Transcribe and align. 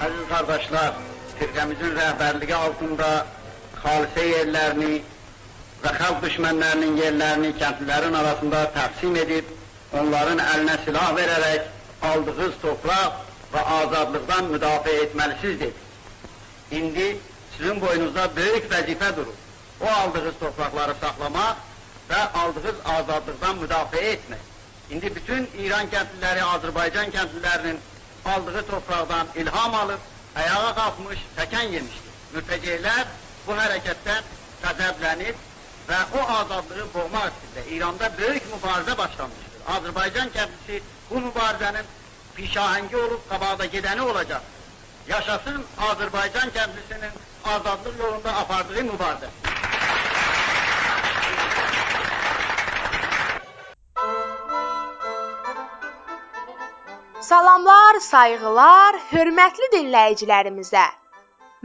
Əziz 0.00 0.28
qardaşlar, 0.30 0.94
firqəmizin 1.36 1.90
rəhbərliyi 1.92 2.54
altında 2.56 3.08
xalisə 3.82 4.22
yerlərini 4.24 4.94
və 5.82 5.90
xalq 5.98 6.22
düşmənlərinin 6.22 6.94
yerlərini 6.96 7.50
kəndlilərin 7.60 8.16
arasında 8.20 8.62
təqsim 8.76 9.18
edib, 9.20 9.50
onların 10.00 10.40
əlinə 10.44 10.78
silah 10.86 11.10
verərək 11.18 11.68
aldığınız 12.12 12.56
torpaq 12.62 13.18
və 13.52 13.66
azadlıqdan 13.74 14.48
müdafiə 14.54 15.04
etməlisiniz 15.04 15.60
dedi. 15.66 15.84
İndi 16.80 17.10
sizin 17.58 17.84
boynunuzda 17.84 18.26
böyük 18.40 18.72
vəzifə 18.72 19.12
durur. 19.20 19.36
O 19.84 19.92
aldığınız 19.98 20.40
torpaqları 20.40 20.96
saxlamaq 21.04 21.60
və 22.08 22.24
aldığınız 22.44 22.80
azadlıqdan 22.96 23.64
müdafiə 23.66 24.16
etmək. 24.16 24.48
İndi 24.90 25.14
bütün 25.16 25.48
İran 25.66 25.92
kəndliləri, 25.92 26.48
Azərbaycan 26.56 27.12
kəndlilərinin 27.18 27.84
aldığı 28.30 28.66
torpaqdan 28.66 29.26
ilham 29.34 29.74
alıb, 29.74 30.02
ayağa 30.36 30.74
qalxmış, 30.80 31.22
təkən 31.38 31.72
yemişdir. 31.76 32.12
Mürtəceylər 32.34 33.06
bu 33.46 33.56
hərəkətdən 33.60 34.28
qəzəblənib 34.64 35.46
və 35.88 36.00
o 36.18 36.26
azadlığı 36.38 36.86
boğmaq 36.94 37.30
istəyirlər. 37.30 37.70
İranda 37.76 38.10
böyük 38.18 38.44
mübarizə 38.54 38.96
başlanmışdır. 38.98 39.64
Azərbaycan 39.76 40.32
kəndlisi 40.36 40.82
bu 41.10 41.22
mübarizənin 41.26 41.86
pişahəngi 42.36 42.96
olub, 43.04 43.22
qabaqda 43.32 43.66
gedəni 43.76 44.06
olacaq. 44.10 44.42
Yaşasın 45.08 45.64
Azərbaycan 45.90 46.54
kəndlisinin 46.56 47.18
azadlıq 47.54 47.98
yolunda 48.04 48.36
apardığı 48.42 48.84
mübarizə. 48.92 49.30
Salamlar, 57.20 57.98
sayğılar, 58.00 58.96
hörmətli 59.10 59.66
dinləyicilərimizə. 59.74 60.84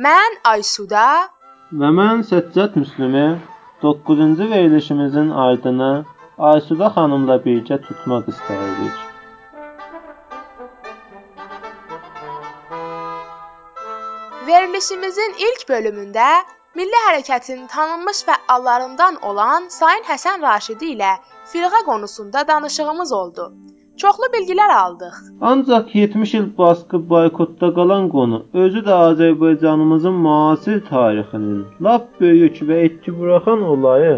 Mən 0.06 0.34
Aysuda 0.52 1.04
və 1.82 1.92
mən 2.00 2.24
Səccət 2.28 2.74
Müslümü 2.76 3.22
9-cu 3.84 4.50
verilişimizin 4.50 5.30
ardını 5.46 5.92
Aysuda 6.50 6.90
xanımla 6.96 7.38
birgə 7.46 7.78
tutmaq 7.86 8.28
istəyirik. 8.34 8.98
Verilişimizin 14.48 15.40
ilk 15.48 15.64
bölümündə 15.70 16.28
Milli 16.76 17.00
Hərəkətin 17.06 17.68
tanınmış 17.78 18.26
fəallarından 18.32 19.22
olan 19.32 19.72
Sayın 19.78 20.04
Həsən 20.12 20.44
Raşidi 20.50 20.92
ilə 20.98 21.16
firqa 21.54 21.86
qonusunda 21.92 22.48
danışığımız 22.48 23.12
oldu. 23.22 23.54
Çoxlu 24.02 24.28
bilgilər 24.34 24.72
aldıq. 24.76 25.16
Ancaq 25.42 25.94
70 25.94 26.34
il 26.34 26.48
baskı 26.58 27.00
boykotda 27.10 27.70
qalan 27.78 28.10
qonu 28.16 28.40
özü 28.64 28.82
də 28.88 28.96
Azərbaycanımızın 29.10 30.18
müasir 30.26 30.82
tarixinin 30.90 31.62
lap 31.88 32.10
böyük 32.22 32.62
və 32.70 32.82
etki 32.88 33.16
buraxan 33.20 33.64
olayı 33.76 34.14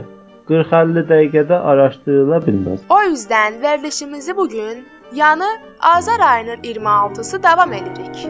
40-50 0.50 1.06
dəqiqədə 1.14 1.62
araşdırıla 1.72 2.42
bilməz. 2.48 2.80
O 2.90 3.00
yüzdən 3.10 3.62
verilişimizi 3.62 4.38
bu 4.38 4.50
gün, 4.50 4.86
yəni 5.22 5.50
Azar 5.96 6.20
ayının 6.20 6.62
26-sı 6.74 7.44
davam 7.44 7.74
edirik. 7.74 8.28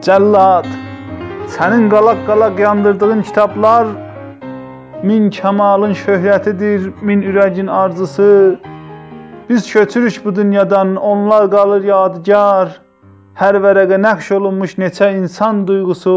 Cəllad, 0.00 0.64
sənin 1.54 1.90
qalaq-qalaq 1.92 2.60
yandırdığın 2.60 3.20
kitablar 3.22 3.86
min 5.02 5.26
kəmalın 5.38 5.92
şöhrətidir, 6.02 6.86
min 7.02 7.20
ürəyin 7.30 7.68
arzusu. 7.70 8.56
Biz 9.48 9.72
köçürük 9.72 10.24
bu 10.24 10.34
dünyadan, 10.36 10.96
onlar 10.96 11.50
qalır 11.50 11.84
yadigar. 11.84 12.80
Hər 13.42 13.60
vərəqə 13.66 14.00
nəqş 14.06 14.32
olunmuş 14.38 14.78
neçə 14.80 15.10
insan 15.18 15.66
duyğusu. 15.68 16.16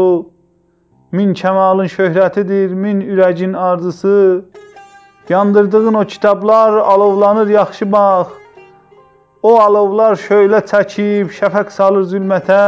Min 1.12 1.36
kəmalın 1.42 1.92
şöhrətidir, 1.96 2.72
min 2.72 3.00
ürəyin 3.00 3.56
arzusu. 3.68 4.44
Yandırdığın 5.28 5.94
o 5.94 6.04
kitablar 6.04 6.72
alovlanır 6.72 7.48
yaxşı 7.48 7.92
bax. 7.92 8.28
O 9.42 9.60
alovlar 9.60 10.16
şöylə 10.16 10.64
çəkib 10.72 11.32
şəfəq 11.40 11.70
salır 11.70 12.12
zülmətə. 12.12 12.64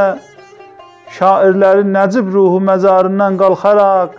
Şairlərin 1.15 1.93
nəcib 1.95 2.33
ruhu 2.35 2.59
məzarından 2.69 3.37
qalxaraq 3.39 4.17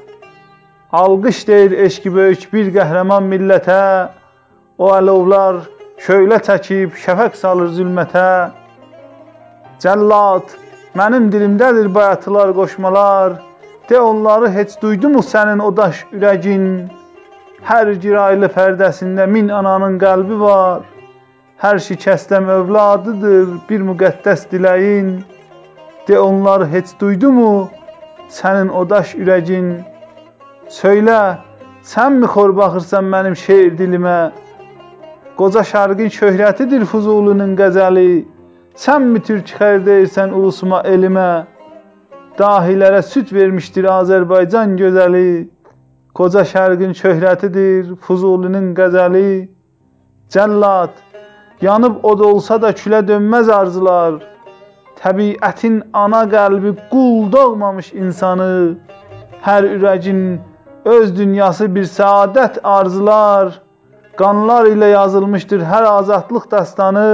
alqış 0.92 1.48
deyir 1.48 1.72
eşqi 1.72 2.14
böyük 2.16 2.54
bir 2.54 2.72
qəhrəman 2.78 3.28
millətə. 3.32 3.82
O 4.78 4.94
əlovlar 4.96 5.60
şöylə 6.06 6.40
çəkib 6.48 6.96
şəfəq 7.04 7.36
salır 7.36 7.74
zülmətə. 7.80 8.30
Cəllad, 9.84 10.54
mənim 10.96 11.32
dilimdədir 11.34 11.94
bayatılar, 11.96 12.54
qoşmalar. 12.54 13.42
De 13.90 14.00
onları 14.00 14.52
heç 14.52 14.82
duydumu 14.82 15.20
sənin 15.20 15.60
o 15.64 15.72
daş 15.78 16.06
ürəgin? 16.14 16.88
Hər 17.68 17.94
giraylı 18.04 18.48
pərdəsində 18.56 19.28
min 19.28 19.50
ananın 19.50 20.00
qəlbi 20.00 20.40
var. 20.40 20.86
Hər 21.58 21.82
şikəstə 21.82 22.40
övladıdır 22.60 23.58
bir 23.70 23.82
müqəddəs 23.92 24.48
diləyin. 24.52 25.18
De 26.08 26.20
onlar 26.20 26.68
heç 26.68 26.86
duydumu 27.00 27.70
sənin 28.30 28.70
o 28.70 28.84
daş 28.90 29.10
ürəgin? 29.20 29.72
Söylə, 30.72 31.22
sənmi 31.84 32.28
xor 32.32 32.54
baxırsan 32.56 33.10
mənim 33.14 33.36
şeir 33.36 33.74
dilimə? 33.80 34.32
Qoca 35.40 35.64
şərqin 35.72 36.14
şöhrətidir 36.20 36.86
Fuzulunun 36.92 37.58
qəzəli. 37.60 38.24
Sənmi 38.84 39.20
türk 39.28 39.52
xər 39.58 39.84
deyirsən 39.90 40.32
ulusuma 40.38 40.80
elimə? 40.94 41.46
Dahilərə 42.40 43.04
süd 43.12 43.36
vermişdir 43.36 43.90
Azərbaycan 43.98 44.78
gözəli. 44.80 45.50
Qoca 46.16 46.46
şərqin 46.54 46.96
şöhrətidir 47.02 47.92
Fuzulunun 48.08 48.72
qəzəli. 48.80 49.50
Cəllad, 50.32 50.96
yanıb 51.62 52.04
od 52.04 52.26
olsa 52.32 52.62
da 52.62 52.72
külə 52.82 53.04
dönməz 53.12 53.52
arzular. 53.60 54.20
Təbiətin 54.98 55.82
ana 55.94 56.24
qəlbi 56.26 56.72
qul 56.92 57.28
doğmamış 57.32 57.92
insanı, 57.94 58.78
hər 59.46 59.68
ürəyin 59.76 60.22
öz 60.90 61.12
dünyası 61.18 61.68
bir 61.76 61.86
səadət 61.92 62.58
arzular, 62.64 63.52
qanlar 64.18 64.72
ilə 64.72 64.90
yazılmışdır 64.96 65.62
hər 65.74 65.86
azadlıq 65.92 66.50
dastanı. 66.52 67.06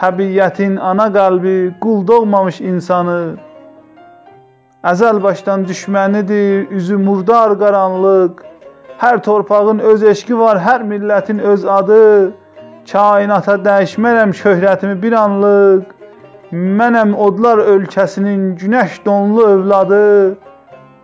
Təbiətin 0.00 0.80
ana 0.90 1.06
qəlbi 1.14 1.54
qul 1.84 2.02
doğmamış 2.08 2.60
insanı, 2.60 3.20
əzəl 4.82 5.22
başdan 5.22 5.68
düşmənidir, 5.70 6.66
üzü 6.74 6.98
murdar 6.98 7.58
qaranlıq. 7.62 8.42
Hər 8.98 9.22
torpağın 9.22 9.78
öz 9.92 10.02
eşqi 10.02 10.38
var, 10.38 10.58
hər 10.58 10.82
millətin 10.82 11.38
öz 11.38 11.64
adı. 11.78 12.04
Kainata 12.90 13.60
dəyişmərəm 13.62 14.34
şöhrətimi 14.34 15.02
bir 15.02 15.12
anlıq. 15.24 16.01
Mənəm 16.52 17.14
odlar 17.16 17.58
ölkəsinin 17.64 18.40
günəş 18.60 18.98
donlu 19.06 19.44
övladı. 19.50 20.36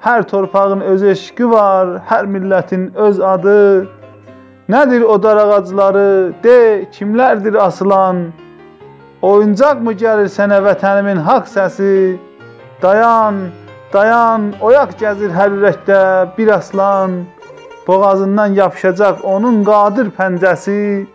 Hər 0.04 0.22
torpağın 0.28 0.81
öz 0.84 1.03
eşqi 1.03 1.47
var, 1.50 1.92
hər 2.09 2.26
millətin 2.28 2.82
öz 2.94 3.20
adı. 3.20 3.87
Nədir 4.69 5.06
o 5.08 5.14
dar 5.22 5.38
ağacları? 5.41 6.32
De, 6.44 6.84
kimlərdir 6.92 7.56
asılan? 7.64 8.20
Oyuncaq 9.22 9.81
mı 9.87 9.94
gəlir 10.02 10.28
sənə 10.34 10.58
vətənimin 10.67 11.22
haqq 11.28 11.49
səsi? 11.55 12.19
Dayan, 12.82 13.38
dayan, 13.94 14.52
oyaq 14.61 14.93
gəzir 15.00 15.32
hər 15.32 15.56
ürəkdə 15.56 16.02
bir 16.37 16.50
aslan. 16.58 17.22
Boğazından 17.87 18.52
yapışacaq 18.61 19.25
onun 19.25 19.64
qadir 19.64 20.12
pəncəsi. 20.19 21.06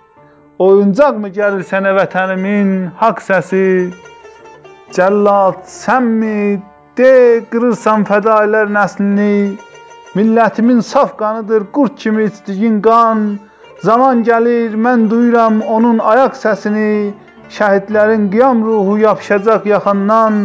Oyuncaq 0.57 1.22
mı 1.22 1.30
gəlir 1.38 1.62
sənə 1.69 1.94
vətənimin 2.02 2.74
haqq 3.04 3.22
səsi? 3.30 3.69
Cəllad 4.94 5.63
sənmi? 5.66 6.62
De, 6.98 7.13
qırırsan 7.50 8.04
fədailər 8.06 8.68
nəslini. 8.75 9.56
Millətimin 10.13 10.84
saf 10.86 11.16
qanıdır 11.18 11.63
qurd 11.75 11.95
kimi 12.01 12.28
içdiyin 12.30 12.75
qan. 12.88 13.24
Zaman 13.88 14.22
gəlir, 14.28 14.75
mən 14.86 15.07
duyuram 15.10 15.62
onun 15.75 16.01
ayaq 16.12 16.38
səsini. 16.42 17.13
Şəhidlərin 17.56 18.28
qiyam 18.36 18.62
ruhu 18.68 19.00
yapışacaq 19.06 19.66
yaxandan. 19.72 20.38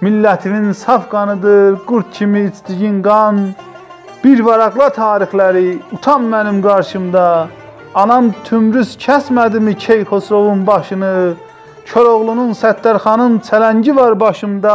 Millətimin 0.00 0.72
saf 0.84 1.10
qanıdır 1.10 1.76
qurd 1.90 2.08
kimi 2.12 2.46
içdiyin 2.52 3.02
qan. 3.08 3.44
Bir 4.24 4.40
varaqla 4.48 4.88
tarixləri, 5.00 5.68
utan 5.92 6.24
mənim 6.32 6.64
qarşımda. 6.68 7.26
Anam 7.94 8.32
tümrüz 8.48 8.96
kəsmədimi 9.04 9.76
Keyxosrovun 9.84 10.66
başını? 10.66 11.14
Koroğlunun 11.90 12.52
Səttərxanın 12.54 13.40
çələngi 13.46 13.94
var 13.96 14.14
başımda. 14.20 14.74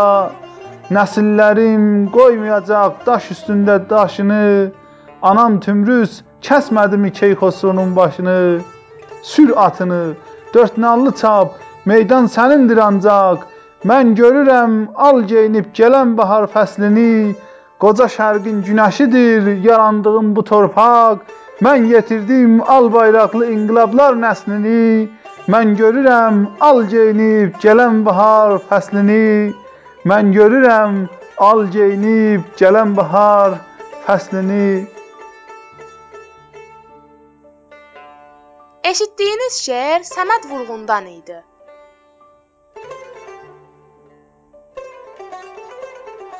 Nəsillərim 0.95 1.85
qoymayacaq 2.11 3.05
daş 3.05 3.29
üstündə 3.35 3.77
daşını. 3.89 4.71
Anam 5.21 5.55
Tümrüz 5.63 6.17
kəsmədimi 6.47 7.11
Keyxosrunun 7.19 7.95
başını. 7.95 8.59
Sür 9.23 9.53
atını, 9.55 10.01
dörd 10.53 10.75
nallı 10.77 11.15
çap, 11.21 11.55
meydan 11.85 12.27
sənindir 12.35 12.83
ancaq. 12.89 13.47
Mən 13.87 14.11
görürəm 14.19 14.77
al 14.95 15.23
geyinib 15.31 15.71
gələn 15.79 16.17
bahar 16.17 16.51
fəslini. 16.51 17.33
Qoca 17.79 18.11
şərqin 18.17 18.59
günəşidir 18.67 19.53
yarandığım 19.69 20.35
bu 20.35 20.43
torpaq. 20.43 21.23
Mən 21.63 21.87
yetirdim 21.95 22.59
al 22.67 22.91
bayraqlı 22.93 23.53
inqilablar 23.55 24.19
nəslini. 24.25 25.07
Mən 25.53 25.75
görürəm 25.77 26.37
al 26.65 26.79
geyinib 26.89 27.57
gələn 27.61 27.99
bahar 28.05 28.55
fəslini. 28.69 29.53
Mən 30.09 30.31
görürəm 30.33 30.95
al 31.47 31.59
geyinib 31.75 32.47
gələn 32.61 32.95
bahar 32.97 33.59
fəslini. 34.07 34.87
Eşitdiyiniz 38.91 39.59
şeir 39.67 40.07
Səməd 40.09 40.49
Vurğundan 40.49 41.05
idi. 41.05 41.37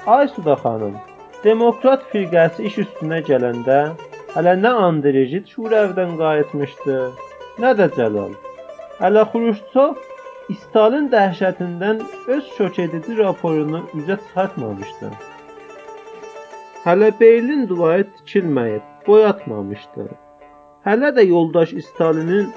Ay 0.08 0.28
Suda 0.28 0.58
xanım, 0.64 0.98
Demokrat 1.44 2.10
firqəsi 2.10 2.66
iş 2.72 2.82
üstünə 2.88 3.22
gələndə 3.30 3.80
hələ 4.34 4.58
nə 4.66 4.74
Andrejit 4.88 5.54
Şurəvdən 5.54 6.18
qayıtmışdı, 6.24 7.00
nə 7.62 7.78
də 7.78 7.90
Cəlal. 8.00 8.34
Hələ 9.00 9.24
Xruşçov 9.32 9.96
Stalin 10.60 11.08
dəhşətindən 11.12 11.98
öz 12.36 12.44
şok 12.58 12.78
edici 12.84 13.18
raporunu 13.18 13.82
üzə 14.00 14.16
çıxartmamışdı. 14.22 15.10
Hələ 16.86 17.10
Berlin 17.20 17.66
divarı 17.70 18.06
tikilməyib, 18.18 18.86
boyatmamışdı. 19.08 20.06
Hələ 20.88 21.10
də 21.18 21.26
yoldaş 21.28 21.74
Stalinin 21.88 22.54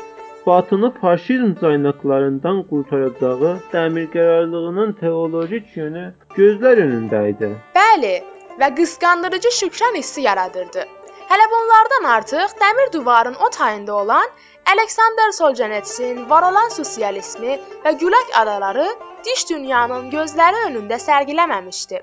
Batını 0.47 0.91
faşizm 1.01 1.51
caynaqlarından 1.61 2.61
qurtaracağı 2.69 3.51
dəmir 3.73 4.07
qərarlığının 4.15 4.95
teologik 5.01 5.75
yönü 5.77 6.05
gözlər 6.37 6.85
önündə 6.85 7.25
idi. 7.33 7.51
Bəli, 7.75 8.15
və 8.61 8.69
qısqandırıcı 8.79 9.51
şükran 9.59 9.99
hissi 9.99 10.25
yaradırdı. 10.29 10.87
Hələ 11.29 11.47
bunlardan 11.55 12.05
artıq 12.15 12.55
dəmir 12.63 12.93
divarın 12.93 13.37
o 13.47 13.51
tayında 13.59 13.97
olan 13.97 14.29
Aleksandr 14.73 15.33
Soljenitsin 15.33 16.31
var 16.31 16.43
olan 16.43 16.69
sosializmi 16.69 17.55
və 17.85 17.93
Gülag 18.01 18.35
adaları 18.41 18.85
diş 19.25 19.45
dünyanın 19.51 20.11
gözləri 20.13 20.61
önündə 20.67 20.99
sərgiləməmişdi. 21.05 22.01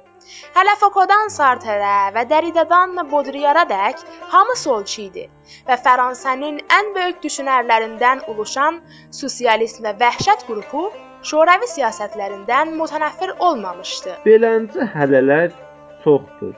Hələ 0.55 0.73
Foucault-dan 0.81 1.29
Sartre-ə 1.35 2.09
və 2.15 2.23
Derrida-dan 2.31 2.97
Baudrillard'a-dək 3.11 4.01
hamı 4.33 4.57
solçu 4.63 5.01
idi 5.05 5.27
və 5.69 5.77
Fransənin 5.85 6.59
ən 6.79 6.91
böyük 6.97 7.21
düşünərlərindən 7.27 8.25
oluşan 8.33 8.81
sosialist 9.21 9.85
və 9.85 9.93
vəhşət 10.01 10.49
qrupu 10.49 10.87
şoravi 11.21 11.69
siyasətlərindən 11.75 12.73
mütənəffir 12.81 13.37
olmamışdı. 13.49 14.21
Beləncə 14.25 14.89
hələlər 14.97 15.53
çoxdur. 16.03 16.57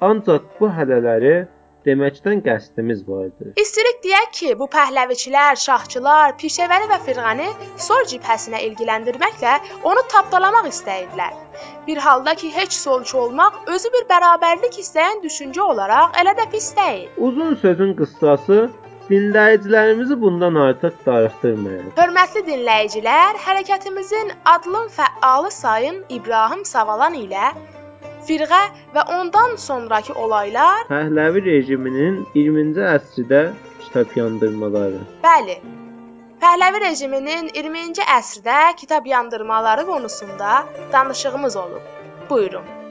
Ancaq 0.00 0.48
bu 0.60 0.72
hələləri 0.78 1.42
deməkdən 1.86 2.42
qəsdimiz 2.46 3.02
vardı. 3.08 3.52
İstirik 3.62 4.02
deyək 4.04 4.28
ki, 4.38 4.50
bu 4.60 4.68
pəhləviçilər, 4.74 5.58
şahçılar, 5.64 6.36
pişəvəri 6.42 6.90
və 6.92 6.98
firqəni 7.06 7.48
sol 7.86 8.04
cibhəsinə 8.12 8.62
ilgiləndirməklə 8.68 9.54
onu 9.90 10.04
tapdalamaq 10.14 10.68
istəyirdilər. 10.72 11.34
Bir 11.86 11.98
halda 12.06 12.34
ki, 12.34 12.52
heç 12.56 12.78
solçu 12.84 13.18
olmaq 13.24 13.58
özü 13.74 13.92
bir 13.96 14.06
bərabərlik 14.14 14.78
istəyən 14.84 15.24
düşüncə 15.26 15.66
olaraq 15.66 16.22
elə 16.22 16.36
də 16.38 16.48
pis 16.54 16.70
deyil. 16.76 17.10
Uzun 17.28 17.54
sözün 17.64 17.94
qıssası 17.98 18.62
dinləyicilərimizi 19.10 20.16
bundan 20.20 20.54
artıq 20.64 20.98
darıxdırmayın. 21.06 21.92
Hörmətli 21.98 22.42
dinləyicilər, 22.48 23.38
hərəkətimizin 23.46 24.32
adlın 24.54 24.88
fəalı 24.96 25.50
sayın 25.50 26.02
İbrahim 26.18 26.64
Savalan 26.64 27.18
ilə 27.24 27.52
firqə 28.28 28.62
və 28.94 29.06
ondan 29.18 29.56
sonrakı 29.66 30.14
olaylar 30.24 30.88
Pəhləvi 30.90 31.44
rejiminin 31.46 32.20
20-ci 32.34 32.84
əsrdə 32.96 33.42
kitab 33.84 34.18
yandırmaları. 34.18 35.00
Bəli. 35.24 35.56
Pəhləvi 36.42 36.84
rejiminin 36.88 37.50
20-ci 37.54 38.06
əsrdə 38.18 38.60
kitab 38.76 39.06
yandırmaları 39.06 39.86
konusunda 39.86 40.62
danışığımız 40.92 41.56
olub. 41.56 41.90
Buyurun. 42.30 42.81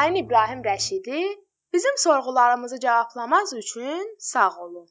Sayın 0.00 0.14
İbrahim 0.14 0.62
Rəşidi 0.62 1.22
bizim 1.72 1.96
sorğularımızı 1.96 2.80
cavablamaq 2.80 3.56
üçün 3.56 4.16
sağ 4.18 4.56
olun. 4.56 4.88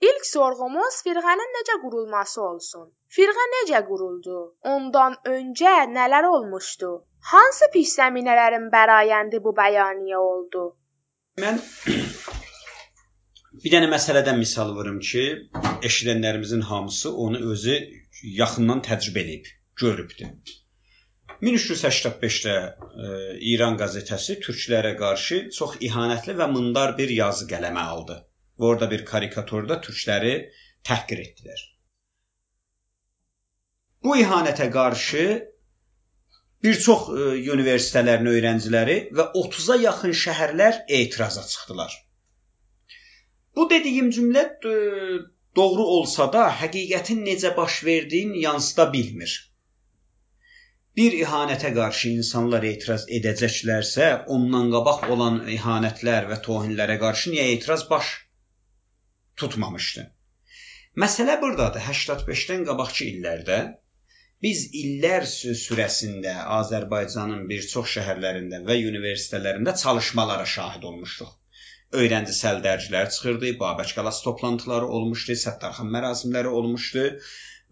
İlk 0.00 0.26
sorğumuz 0.26 0.94
firqənin 1.06 1.50
necə 1.56 1.76
qurulması 1.82 2.42
olsun. 2.42 2.86
Firqə 3.16 3.44
necə 3.52 3.80
quruldu? 3.90 4.38
Ondan 4.72 5.14
öncə 5.34 5.74
nələr 5.98 6.26
olmuşdu? 6.26 6.90
Hansı 7.32 7.70
pis 7.74 7.92
zəminələrin 7.98 8.66
bərayəndi 8.74 9.42
bu 9.44 9.54
bəyaniyyə 9.60 10.18
oldu? 10.32 10.64
Mən 11.44 11.62
bir 13.62 13.76
dənə 13.76 13.92
məsələdən 13.94 14.42
misal 14.44 14.74
vurum 14.80 14.98
ki, 15.10 15.24
eşidənlərimizin 15.90 16.66
hamısı 16.72 17.14
onu 17.26 17.44
özü 17.52 17.78
yaxından 18.42 18.82
təcrübə 18.90 19.24
edib, 19.26 19.54
görübdür. 19.84 20.59
1385-də 21.42 22.54
e, 22.54 23.10
İran 23.52 23.78
qəzetəsi 23.80 24.36
türklərə 24.44 24.92
qarşı 24.98 25.38
çox 25.56 25.78
ihanətli 25.86 26.34
və 26.36 26.48
mındar 26.52 26.92
bir 26.98 27.12
yazı 27.16 27.46
qələmə 27.52 27.84
aldı. 27.94 28.16
Və 28.60 28.68
orada 28.72 28.90
bir 28.90 29.06
karikaturda 29.08 29.80
türkləri 29.80 30.34
təhqir 30.84 31.22
etdilər. 31.24 31.62
Bu 34.04 34.18
ihanətə 34.20 34.68
qarşı 34.72 35.24
bir 36.64 36.78
çox 36.86 37.08
e, 37.08 37.32
universitetlərin 37.56 38.28
öyrənciləri 38.36 39.00
və 39.16 39.30
30-a 39.42 39.80
yaxın 39.86 40.16
şəhərlər 40.26 40.84
etiraza 41.00 41.46
çıxdılar. 41.48 41.98
Bu 43.56 43.70
dediyim 43.70 44.12
cümlə 44.12 44.44
e, 44.44 44.74
doğru 45.56 45.88
olsa 45.98 46.28
da, 46.32 46.50
həqiqətin 46.62 47.24
necə 47.24 47.56
baş 47.56 47.84
verdiyini 47.84 48.44
yansıda 48.44 48.92
bilmir 48.92 49.49
bir 50.98 51.16
ihanətə 51.16 51.70
qarşı 51.76 52.14
insanlar 52.20 52.64
etiraz 52.70 53.04
edəcəklərsə, 53.18 54.08
ondan 54.36 54.70
qabaq 54.74 55.04
olan 55.16 55.42
ihanətlər 55.56 56.30
və 56.30 56.40
tohinlərə 56.46 56.96
qarşı 57.02 57.34
niyə 57.34 57.46
etiraz 57.56 57.84
baş 57.90 58.14
tutmamışdı? 59.42 60.06
Məsələ 61.04 61.36
burdadır. 61.42 61.84
85-dən 61.88 62.64
qabaqçı 62.70 63.04
illərdə 63.12 63.58
biz 64.44 64.62
illər 64.82 65.26
sürəsində 65.30 66.32
Azərbaycanın 66.58 67.44
bir 67.50 67.66
çox 67.74 67.92
şəhərlərində 67.98 68.62
və 68.70 68.78
universitetlərində 68.90 69.76
çalışmalara 69.82 70.46
şahid 70.54 70.86
olmuşduq. 70.90 71.36
Öyrənci 72.00 72.34
səl 72.38 72.60
dərcilər 72.64 73.10
çıxırdı, 73.14 73.52
Babək 73.60 73.94
qalası 73.98 74.24
toplantıları 74.26 74.90
olmuşdu, 74.98 75.36
Səttarxan 75.44 75.90
mərasimləri 75.94 76.52
olmuşdu 76.60 77.06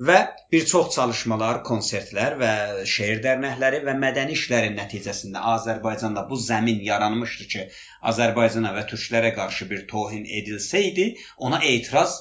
və 0.06 0.18
bir 0.52 0.66
çox 0.70 0.94
çalışmalar, 0.94 1.62
konsertlər 1.66 2.36
və 2.40 2.52
şeir 2.86 3.22
dərnəkləri 3.24 3.80
və 3.86 3.94
mədəni 3.98 4.36
işlərin 4.38 4.76
nəticəsində 4.78 5.42
Azərbaycanda 5.54 6.24
bu 6.30 6.38
zəmin 6.44 6.80
yaranmışdı 6.86 7.48
ki, 7.54 7.64
Azərbaycana 8.12 8.72
və 8.76 8.86
türklərə 8.92 9.34
qarşı 9.38 9.68
bir 9.70 9.86
tohin 9.90 10.24
edilsəydi, 10.40 11.08
ona 11.48 11.60
etiraz 11.72 12.14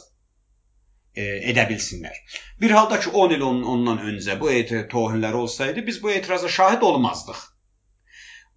e, 1.13 1.27
edə 1.51 1.67
bilsinlər. 1.69 2.17
Bir 2.61 2.73
halda 2.77 2.99
ki 3.03 3.13
10 3.25 3.37
il 3.37 3.45
on, 3.51 3.61
ondan 3.75 4.01
öncə 4.09 4.39
bu 4.41 4.49
tohinlər 4.95 5.37
olsaydı, 5.43 5.85
biz 5.85 6.01
bu 6.03 6.11
etiraza 6.11 6.49
şahid 6.49 6.81
olmazdıq. 6.81 7.45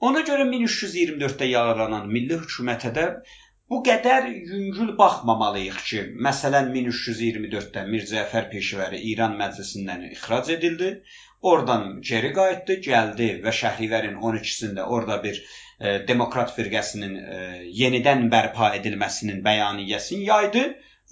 Ona 0.00 0.24
görə 0.24 0.48
1324-də 0.48 1.50
yaralanan 1.50 2.08
milli 2.08 2.40
hökumətə 2.40 2.94
də 2.96 3.06
Bu 3.70 3.78
qədər 3.86 4.24
yüngül 4.50 4.88
baxmamalıyıq 4.98 5.76
ki, 5.88 6.00
məsələn 6.26 6.70
1324-də 6.76 7.84
Mir 7.90 8.06
Cəfər 8.10 8.48
Peşəvəri 8.54 8.98
İran 9.12 9.36
məclisindən 9.42 10.08
ixrac 10.08 10.50
edildi. 10.54 10.88
Oradan 11.50 11.84
geri 12.08 12.32
qayıtdı, 12.38 12.76
gəldi 12.86 13.28
və 13.44 13.52
Şəhrivərin 13.58 14.16
12-sində 14.30 14.88
orada 14.96 15.20
bir 15.26 15.38
e, 15.38 15.92
demokrat 16.08 16.50
firqəsinin 16.56 17.14
e, 17.20 17.38
yenidən 17.82 18.26
bərpa 18.34 18.72
edilməsinin 18.80 19.38
bəyaniyəsini 19.46 20.26
yaydı 20.32 20.64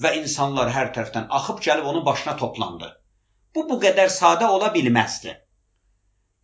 və 0.02 0.14
insanlar 0.22 0.74
hər 0.78 0.90
tərəfdən 0.98 1.30
axıb 1.38 1.62
gəlib 1.68 1.86
onun 1.92 2.04
başına 2.10 2.36
toplandı. 2.42 2.90
Bu 3.54 3.68
bu 3.70 3.78
qədər 3.86 4.10
sadə 4.18 4.50
ola 4.58 4.74
bilməzdi. 4.74 5.38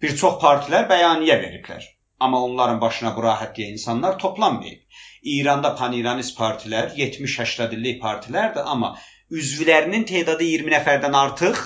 Bir 0.03 0.17
çox 0.23 0.39
partilər 0.47 0.87
bəyaniyyə 0.95 1.43
veriblər. 1.43 1.91
Amma 2.21 2.43
onların 2.43 2.81
başına 2.81 3.17
bu 3.17 3.23
rahatlıya 3.23 3.69
insanlar 3.69 4.19
toplanmayıb. 4.19 4.81
İranda 5.23 5.75
paniranist 5.75 6.39
partilər 6.39 6.95
70-80 6.97 7.75
illik 7.75 8.03
partilərdir, 8.03 8.63
amma 8.65 8.97
üzvlərinin 9.31 10.05
tədadı 10.09 10.45
20 10.45 10.75
nəfərdən 10.77 11.17
artıq 11.17 11.63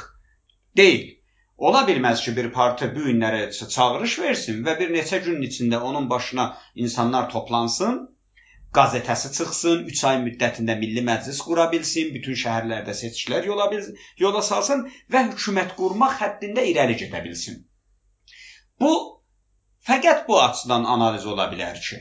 deyil. 0.77 1.15
Ola 1.59 1.83
bilməz 1.89 2.23
ki, 2.25 2.37
bir 2.37 2.53
parti 2.55 2.89
bu 2.95 3.09
günlərə 3.09 3.69
çağırış 3.75 4.19
versin 4.25 4.63
və 4.67 4.79
bir 4.79 4.95
neçə 4.95 5.19
günün 5.25 5.43
içində 5.51 5.81
onun 5.91 6.11
başına 6.11 6.53
insanlar 6.75 7.31
toplansın 7.31 7.99
qazetəsi 8.77 9.33
çıxsın, 9.37 9.85
3 9.93 10.05
ay 10.11 10.19
müddətində 10.25 10.77
milli 10.79 11.03
məclis 11.05 11.41
qura 11.45 11.67
bilsin, 11.73 12.11
bütün 12.15 12.37
şəhərlərdə 12.43 12.95
seçkilər 12.95 13.47
yola 13.49 13.71
bil 13.73 13.87
yola 14.25 14.43
salsın 14.49 14.85
və 15.13 15.25
hökumət 15.31 15.75
qurmaq 15.79 16.19
həddində 16.23 16.65
irəli 16.73 16.99
gedə 17.03 17.23
bilsin. 17.25 17.63
Bu 18.81 19.18
fəqət 19.89 20.25
bu 20.29 20.41
açıdan 20.43 20.85
analiz 20.95 21.27
ola 21.27 21.49
bilər 21.53 21.81
ki, 21.89 21.99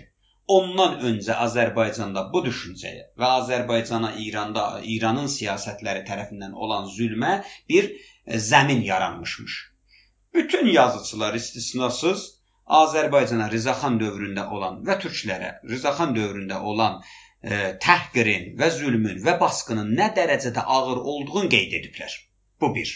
ondan 0.48 1.00
öncə 1.10 1.36
Azərbaycanda 1.46 2.24
bu 2.34 2.42
düşüncəyə 2.46 3.06
və 3.22 3.32
Azərbaycana 3.42 4.14
İranda 4.24 4.66
İranın 4.96 5.28
siyasətləri 5.34 6.06
tərəfindən 6.10 6.56
olan 6.66 6.88
zülmə 6.98 7.34
bir 7.70 7.92
zəmin 8.50 8.84
yaranmışmış. 8.92 9.58
Bütün 10.34 10.68
yazıçılar 10.68 11.34
istisnasız 11.34 12.26
Azərbaycana 12.82 13.48
Rzaxan 13.52 14.00
dövründə 14.04 14.48
olan 14.58 14.84
və 14.88 15.00
türklərə 15.04 15.52
Rzaxan 15.72 16.16
dövründə 16.16 16.60
olan 16.72 17.00
e, 17.00 17.60
təhqirin 17.88 18.56
və 18.60 18.72
zülmün 18.80 19.22
və 19.28 19.38
basqının 19.40 19.94
nə 20.00 20.10
dərəcədə 20.18 20.64
ağır 20.78 21.04
olduğunu 21.14 21.50
qeyd 21.56 21.78
ediblər. 21.80 22.18
Bu 22.62 22.76
bir. 22.76 22.92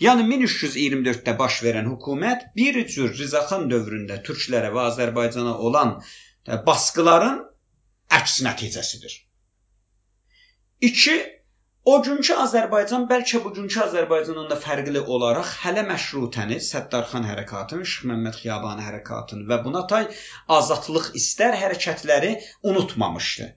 Yəni 0.00 0.24
1324-də 0.28 1.34
baş 1.38 1.60
verən 1.66 1.88
hökumət 1.92 2.46
bir 2.56 2.78
cür 2.92 3.10
Rzaxan 3.18 3.66
dövründə 3.72 4.20
türklərə 4.26 4.70
və 4.76 4.86
Azərbaycana 4.92 5.58
olan 5.68 5.98
e, 6.00 6.56
basqıların 6.68 7.42
əks 8.20 8.38
nəticəsidir. 8.46 9.18
2 10.88 11.18
O 11.90 11.92
günkü 12.04 12.34
Azərbaycan 12.42 13.06
bəlkə 13.10 13.38
bugünkü 13.44 13.78
Azərbaycandan 13.82 14.48
da 14.50 14.56
fərqli 14.64 15.00
olaraq 15.14 15.52
hələ 15.62 15.84
məşrutəni, 15.88 16.58
Səttarxan 16.66 17.24
hərəkatını, 17.28 17.86
Şıx 17.92 18.08
Məmməd 18.10 18.36
Xiyabanı 18.40 18.84
hərəkatını 18.88 19.48
və 19.52 19.58
buna 19.64 19.86
tay 19.92 20.08
azadlıq 20.58 21.08
istər 21.20 21.56
hərəkətləri 21.62 22.34
unutmamışdı. 22.72 23.48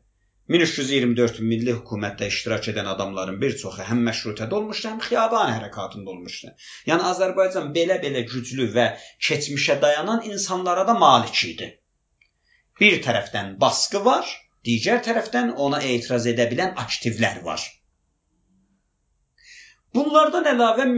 1324 0.51 1.37
milli 1.39 1.71
hökumətdə 1.71 2.27
iştirak 2.27 2.65
edən 2.71 2.87
adamların 2.93 3.37
bir 3.41 3.53
çoxu 3.59 3.85
həm 3.89 4.01
məşrutədə 4.07 4.57
olmuşdu, 4.57 4.89
həm 4.89 4.97
Xiyaban 5.05 5.51
hərəkatında 5.53 6.11
olmuşdu. 6.13 6.51
Yəni 6.89 7.05
Azərbaycan 7.11 7.69
belə-belə 7.77 8.25
güclü 8.31 8.67
və 8.73 8.87
keçmişə 9.27 9.77
dayanan 9.85 10.27
insanlara 10.31 10.83
da 10.89 10.97
malik 11.05 11.45
idi. 11.51 11.69
Bir 12.79 12.99
tərəfdən 13.05 13.55
baskı 13.63 14.03
var, 14.09 14.27
digər 14.67 14.99
tərəfdən 15.07 15.55
ona 15.67 15.79
etiraz 15.93 16.27
edə 16.33 16.49
bilən 16.51 16.75
aktivlər 16.85 17.39
var. 17.47 17.63
Bunlardan 19.95 20.51
əlavə 20.51 20.91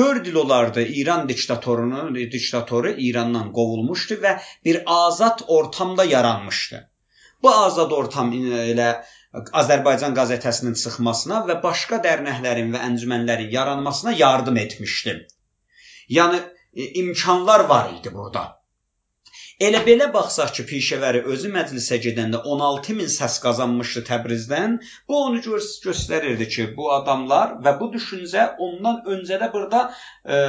4 0.00 0.28
il 0.30 0.36
olardı 0.46 0.88
İran 1.02 1.28
diktatorunun 1.28 2.14
diktatoru 2.34 2.96
İrandan 3.10 3.52
qovulmuşdu 3.52 4.22
və 4.24 4.36
bir 4.64 4.82
azad 4.86 5.42
ortamda 5.60 6.04
yaranmışdı. 6.04 6.86
Bu 7.46 7.50
azad 7.54 7.92
ortam 7.94 8.32
elə 8.58 8.86
Azərbaycan 9.60 10.14
qəzetəsinin 10.18 10.72
çıxmasına 10.80 11.36
və 11.48 11.54
başqa 11.64 11.98
dərnəklərin 12.06 12.72
və 12.74 12.80
əncümənlərin 12.88 13.52
yaranmasına 13.52 14.14
yardım 14.20 14.56
etmişdi. 14.62 15.12
Yəni 16.16 16.40
imkanlar 17.02 17.68
var 17.68 17.92
idi 17.98 18.10
burada. 18.14 18.42
Elə 19.66 19.84
belə 19.84 20.08
baxsaq 20.14 20.50
ki, 20.56 20.64
Pişəvəri 20.70 21.20
özü 21.34 21.52
məclisə 21.52 22.00
gedəndə 22.06 22.40
16 22.54 22.96
min 23.02 23.12
səs 23.12 23.36
qazanmışdı 23.44 24.02
Təbrizdən. 24.08 24.74
Bu 25.08 25.20
onu 25.28 25.44
gö 25.46 25.60
göstərirdi 25.84 26.48
ki, 26.56 26.66
bu 26.80 26.90
adamlar 26.96 27.54
və 27.68 27.76
bu 27.80 27.92
düşüncə 27.94 28.48
ondan 28.66 28.98
öncə 29.14 29.38
də 29.44 29.52
burada 29.54 29.84
e, 30.24 30.42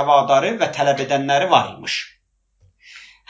həvadarı 0.00 0.56
və 0.64 0.70
tələb 0.80 1.04
edənləri 1.06 1.50
var 1.52 1.76
imiş. 1.76 2.00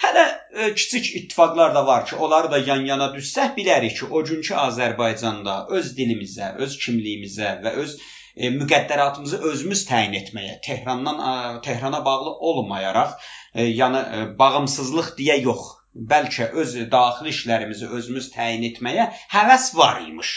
Hələ 0.01 0.25
e, 0.53 0.75
kiçik 0.75 1.17
ittifaqlar 1.17 1.75
da 1.75 1.87
var 1.87 2.07
ki, 2.07 2.17
onları 2.17 2.51
da 2.53 2.59
yan-yana 2.59 3.09
düşsək 3.17 3.51
bilərik 3.57 3.99
ki, 3.99 4.07
o 4.11 4.23
günkü 4.25 4.55
Azərbaycanda 4.63 5.57
öz 5.79 5.91
dilimizə, 5.99 6.55
öz 6.67 6.77
kimliyimizə 6.85 7.51
və 7.65 7.73
öz 7.83 7.97
e, 8.37 8.49
müqəddəratımızı 8.55 9.41
özümüz 9.51 9.83
təyin 9.91 10.17
etməyə, 10.23 10.55
Tehrandan 10.67 11.21
Tehrana 11.67 12.01
bağlı 12.05 12.33
olmayaraq 12.51 13.13
e, 13.55 13.67
yəni 13.67 14.01
e, 14.19 14.23
bağımsızlıq 14.39 15.11
deyə 15.19 15.37
yox, 15.43 15.67
bəlkə 16.13 16.49
öz 16.63 16.73
daxili 16.95 17.35
işlərimizi 17.35 17.91
özümüz 17.99 18.31
təyin 18.37 18.65
etməyə 18.71 19.11
həvəs 19.35 19.75
var 19.83 20.01
imiş. 20.07 20.31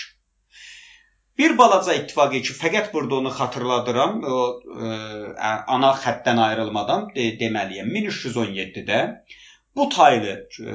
Bir 1.37 1.55
balaca 1.57 1.95
ittifaqı 2.01 2.41
ki, 2.49 2.57
fəqət 2.59 2.91
burada 2.93 3.15
onu 3.21 3.31
xatırladıram, 3.37 4.19
o 4.23 4.41
ə, 4.89 4.89
e, 4.89 5.53
ana 5.77 5.93
xəttdən 6.03 6.43
ayrılmadan 6.49 7.07
de, 7.15 7.29
deməliyəm. 7.39 7.95
1317-də 7.95 8.99
bu 9.75 9.89
taylı 9.89 10.33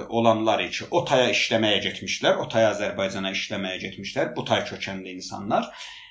olanlar 0.08 0.64
ki, 0.70 0.86
o 0.90 1.04
taya 1.10 1.28
işləməyə 1.34 1.82
getmişlər, 1.86 2.40
o 2.42 2.48
taya 2.54 2.72
Azərbaycana 2.74 3.32
işləməyə 3.36 3.80
getmişlər, 3.84 4.32
bu 4.36 4.44
tay 4.50 4.64
kökənli 4.70 5.14
insanlar. 5.18 5.68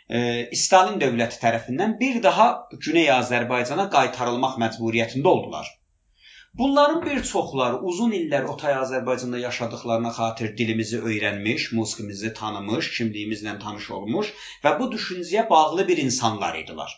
E, 0.09 0.19
Stalin 0.61 1.01
dövləti 1.01 1.41
tərəfindən 1.41 1.97
bir 1.99 2.21
daha 2.23 2.47
Güney 2.85 3.11
Azərbaycana 3.15 3.89
qaytarılmaq 3.97 4.55
məcburiyyətində 4.63 5.33
oldular. 5.33 5.73
Bunların 6.57 7.01
bir 7.05 7.19
çoxları 7.29 7.81
uzun 7.89 8.13
illər 8.19 8.47
Otay 8.53 8.73
Azərbaycanda 8.83 9.39
yaşadıklarına 9.41 10.13
xatir 10.19 10.55
dilimizi 10.57 11.01
öyrənmiş, 11.11 11.67
musiqimizi 11.79 12.31
tanımış, 12.39 12.89
kimliyimizlə 12.95 13.59
tanış 13.65 13.91
olmuş 13.97 14.31
və 14.63 14.73
bu 14.79 14.87
düşüncəyə 14.95 15.43
bağlı 15.49 15.87
bir 15.91 16.01
insanlar 16.05 16.57
idilər. 16.63 16.95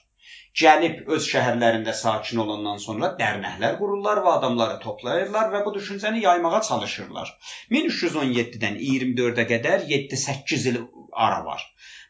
Gəlib 0.58 1.10
öz 1.14 1.26
şəhərlərində 1.32 1.94
sakin 1.94 2.42
olandan 2.44 2.80
sonra 2.84 3.12
dərnəklər 3.20 3.78
qururlar 3.82 4.22
və 4.26 4.32
adamları 4.40 4.80
toplayırlar 4.86 5.52
və 5.54 5.62
bu 5.66 5.74
düşüncəni 5.76 6.24
yaymağa 6.24 6.62
çalışırlar. 6.70 7.30
1317-dən 7.76 8.80
24-ə 8.82 9.46
qədər 9.54 9.86
7-8 9.92 10.66
il 10.72 10.82
ara 11.14 11.44
var. 11.46 11.62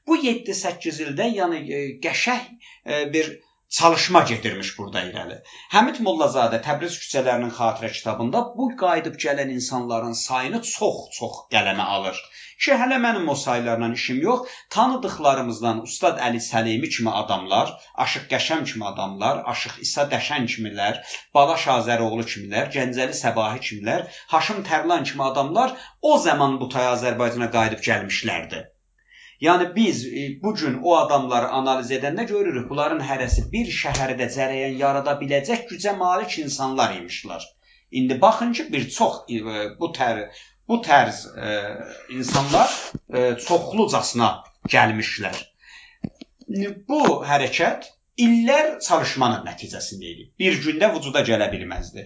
Bu 0.08 0.18
7-8 0.24 1.04
ildə 1.08 1.28
yəni 1.36 1.60
e, 1.68 1.82
qəşəng 2.06 2.48
e, 2.86 3.04
bir 3.14 3.36
çalışma 3.78 4.22
gedirmiş 4.30 4.70
burada 4.78 5.02
irəli. 5.08 5.36
Həmid 5.74 6.00
Mollazadə 6.06 6.58
Təbriz 6.68 6.96
küçələrinin 7.02 7.52
xatirə 7.58 7.92
kitabında 7.98 8.40
bu 8.58 8.70
qayıdıb 8.82 9.20
gələn 9.24 9.52
insanların 9.56 10.16
sayını 10.22 10.62
çox-çox 10.70 11.36
qələmə 11.56 11.86
alır. 11.98 12.22
Ki 12.66 12.78
hələ 12.82 12.98
mənim 13.04 13.30
o 13.34 13.36
saylarla 13.42 13.92
işim 13.98 14.22
yox, 14.24 14.56
tanıdıqlarımızdan 14.76 15.84
Ustad 15.90 16.18
Əli 16.30 16.42
Səlimi 16.46 16.90
kimi 16.96 17.14
adamlar, 17.22 17.76
Aşıq 18.06 18.26
Qəşəm 18.34 18.66
kimi 18.72 18.88
adamlar, 18.90 19.44
Aşıq 19.54 19.78
İsa 19.86 20.08
Dəşən 20.16 20.50
kimilər, 20.56 21.00
Bala 21.38 21.60
Şazəroğlu 21.68 22.26
kimilər, 22.34 22.74
Gəncəli 22.78 23.16
Səbahi 23.22 23.64
kimilər, 23.70 24.10
Haşim 24.34 24.66
Tərlan 24.72 25.08
kimi 25.12 25.24
adamlar 25.30 25.78
o 26.02 26.18
zaman 26.28 26.60
bu 26.60 26.74
tay 26.76 26.92
Azərbaycana 26.98 27.54
qayıdıb 27.56 27.88
gəlmişlərdi. 27.92 28.66
Yəni 29.42 29.76
biz 29.76 30.06
e, 30.06 30.42
bu 30.44 30.54
gün 30.56 30.80
o 30.84 30.96
adamları 30.98 31.48
analiz 31.60 31.92
edəndə 31.96 32.26
görürük, 32.28 32.70
bunların 32.70 33.00
hərəsi 33.10 33.46
bir 33.52 33.72
şəhərdə 33.82 34.28
cərəyan 34.36 34.76
yarada 34.82 35.16
biləcək 35.22 35.68
gücə 35.72 35.96
malik 35.98 36.38
insanlar 36.44 36.96
imişlər. 36.98 37.46
İndi 37.92 38.22
baxın 38.22 38.52
ki, 38.54 38.66
bir 38.74 38.90
çox 38.90 39.22
e, 39.32 39.40
bu 39.80 39.92
tər 40.00 40.26
bu 40.68 40.82
tərz 40.86 41.22
e, 41.46 41.54
insanlar 42.18 42.74
e, 43.14 43.22
çoxlucasına 43.46 44.30
gəlmişlər. 44.76 45.40
Bu 46.90 47.00
hərəkət 47.30 47.88
illər 48.26 48.68
çalışmanın 48.86 49.46
nəticəsində 49.48 50.10
idi. 50.14 50.26
Bir 50.42 50.58
gündə 50.66 50.90
vücuda 50.96 51.22
gələ 51.30 51.48
bilməzdi. 51.54 52.06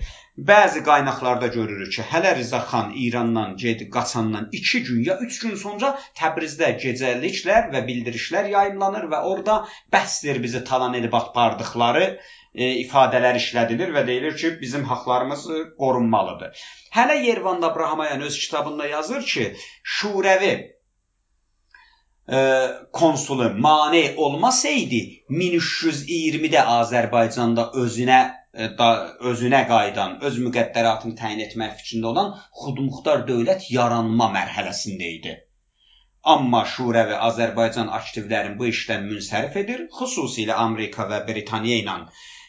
Bəzi 0.50 0.84
qaynaqlarda 0.90 1.48
görürük 1.56 1.92
ki, 1.96 2.06
hələ 2.12 2.36
Rza 2.40 2.62
xan 2.70 2.94
İrandan 3.06 3.56
gedi 3.64 3.90
qaçandan 3.96 4.50
2 4.52 4.84
gün 4.84 5.04
ya 5.10 5.18
3 5.28 5.40
gün 5.44 5.56
sonra 5.64 5.92
Təbrizdə 6.20 6.72
gecəliklər 6.84 7.70
və 7.74 7.84
bildirişlər 7.90 8.50
yayımlanır 8.56 9.10
və 9.16 9.24
orada 9.32 9.58
bəsdir 9.94 10.42
bizi 10.44 10.64
talan 10.64 10.98
edib 11.02 11.14
apardıqları 11.22 12.08
e, 12.56 12.70
ifadələr 12.84 13.38
işlədilir 13.42 13.94
və 13.98 14.06
deyilir 14.08 14.38
ki, 14.38 14.56
bizim 14.62 14.84
haqlarımız 14.90 15.48
qorunmalıdır. 15.78 16.64
Hələ 16.98 17.20
Yervanda 17.26 17.72
Abrahamayan 17.72 18.22
öz 18.22 18.40
kitabında 18.40 18.88
yazır 18.88 19.26
ki, 19.26 19.56
Şurəvi 19.98 20.54
e, 20.54 20.73
konsulu 22.92 23.50
mane 23.60 24.14
olmasaydı 24.18 25.02
1320-də 25.30 26.62
Azərbaycanda 26.80 27.72
özünə 27.76 28.20
da, 28.80 28.90
özünə 29.32 29.64
qayıdan, 29.68 30.20
öz 30.28 30.38
müqəddəratını 30.46 31.18
təyin 31.20 31.42
etmək 31.48 31.74
fikrində 31.82 32.12
olan 32.14 32.30
xudmuxtar 32.62 33.26
dövlət 33.28 33.66
yaranma 33.76 34.30
mərhələsində 34.36 35.10
idi. 35.18 35.34
Amma 36.24 36.62
Şurə 36.74 37.04
və 37.10 37.18
Azərbaycan 37.28 37.90
aktivlərin 37.98 38.56
bu 38.60 38.70
işdən 38.70 39.04
münsərif 39.10 39.58
edir, 39.60 39.88
xüsusilə 39.98 40.56
Amerika 40.66 41.10
və 41.10 41.26
Britaniya 41.28 41.82
ilə 41.82 41.98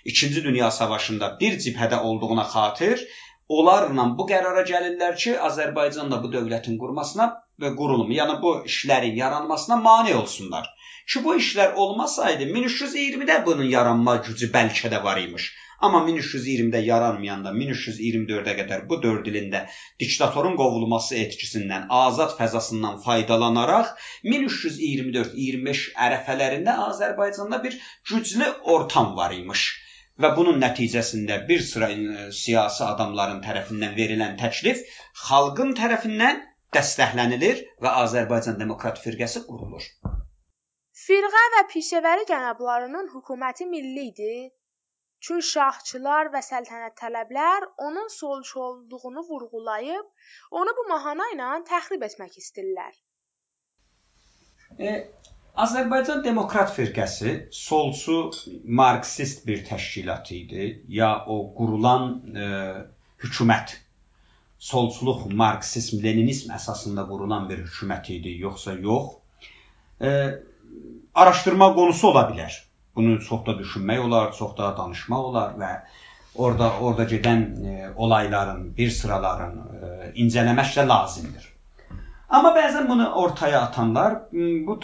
2-ci 0.07 0.45
Dünya 0.45 0.71
Savaşında 0.71 1.37
bir 1.41 1.57
cibhədə 1.65 1.99
olduğuna 2.11 2.45
xatir 2.53 3.03
onlarla 3.49 4.05
bu 4.19 4.29
qərara 4.29 4.63
gəlirlər 4.69 5.17
ki, 5.17 5.35
Azərbaycan 5.49 6.13
da 6.13 6.23
bu 6.23 6.31
dövlətin 6.37 6.79
qurmasına 6.79 7.33
və 7.63 7.71
qurulumu, 7.79 8.15
yəni 8.19 8.41
bu 8.43 8.55
işlərin 8.71 9.19
yaranmasına 9.21 9.77
mane 9.89 10.15
olsunlar. 10.21 10.71
Ki 11.13 11.21
bu 11.25 11.35
işlər 11.41 11.75
olmasaydı 11.85 12.49
1320-də 12.55 13.37
bunun 13.47 13.69
yaranma 13.77 14.17
gücü 14.29 14.49
bəlkə 14.57 14.91
də 14.95 15.03
var 15.05 15.21
imiş. 15.21 15.51
Amma 15.85 16.01
1320-də 16.07 16.81
yaranmayanda 16.87 17.51
1324-ə 17.59 18.55
qədər 18.61 18.85
bu 18.91 18.99
4 19.03 19.29
ilində 19.33 19.61
diktatorun 20.01 20.57
qovulması 20.61 21.19
etkisindən, 21.23 21.87
azad 22.03 22.33
fəzasından 22.39 23.01
faydalanaraq 23.05 23.91
1324-25 24.35 25.85
ərəfələrində 26.09 26.79
Azərbaycanda 26.87 27.61
bir 27.67 27.77
güclü 28.13 28.49
ortam 28.77 29.13
var 29.19 29.37
imiş 29.37 29.67
və 30.23 30.31
bunun 30.39 30.61
nəticəsində 30.63 31.41
bir 31.49 31.63
sıra 31.69 31.91
siyasi 32.41 32.85
adamların 32.89 33.41
tərəfindən 33.47 33.97
verilən 34.01 34.37
təklif 34.41 34.83
xalqın 35.29 35.75
tərəfindən 35.81 36.43
dəstəklənilir 36.77 37.63
və 37.85 37.95
Azərbaycan 38.03 38.59
Demokrat 38.61 39.01
Firqəsi 39.05 39.45
qurulur. 39.49 39.87
Firqə 41.05 41.47
və 41.55 41.63
pişəvəri 41.73 42.27
cənablarının 42.29 43.11
hökuməti 43.15 43.67
milli 43.71 44.11
idi. 44.11 44.37
Çünki 45.25 45.47
şahçılar 45.49 46.29
və 46.35 46.41
səltənət 46.45 46.99
tələblər 47.01 47.65
onun 47.87 48.11
solçu 48.13 48.61
olduğunu 48.61 49.23
vurğulayıb, 49.29 50.07
onu 50.61 50.75
bu 50.79 50.85
mahana 50.91 51.29
ilə 51.35 51.51
təxrib 51.71 52.05
etmək 52.09 52.37
istəyirlər. 52.43 52.99
E, 54.79 54.93
Azərbaycan 55.65 56.21
Demokrat 56.27 56.75
Firqəsi 56.77 57.33
solçu 57.61 58.19
marksist 58.83 59.47
bir 59.49 59.65
təşkilat 59.71 60.31
idi, 60.37 60.69
ya 61.01 61.11
o 61.27 61.39
qurulan 61.57 62.11
e, 62.45 62.51
hökumət 63.25 63.79
solçuluq, 64.65 65.27
marksizm, 65.37 66.01
leninizm 66.05 66.53
əsasında 66.57 67.05
qurulan 67.11 67.49
bir 67.51 67.65
hökumət 67.67 68.11
idi, 68.17 68.35
yoxsa 68.47 68.73
yox? 68.87 69.11
E, 70.01 70.13
araşdırma 71.15 71.73
qonusu 71.77 72.09
ola 72.13 72.25
bilər. 72.31 72.57
Bunu 72.97 73.19
çox 73.27 73.45
da 73.47 73.59
düşünmək 73.59 74.05
olar, 74.07 74.33
çox 74.39 74.57
da 74.57 74.71
danışmaq 74.79 75.27
olar 75.31 75.57
və 75.61 75.73
orada 76.35 76.71
orada 76.81 77.05
gedən 77.11 77.43
e, 77.73 77.91
olayların, 77.97 78.71
bir 78.79 78.95
sıraların 79.01 79.59
e, 79.59 79.91
incələmək 80.25 80.73
də 80.79 80.87
lazımdır. 80.89 81.51
Amma 82.35 82.55
bəzən 82.57 82.89
bunu 82.89 83.11
ortaya 83.21 83.61
atanlar 83.67 84.15
bu 84.33 84.79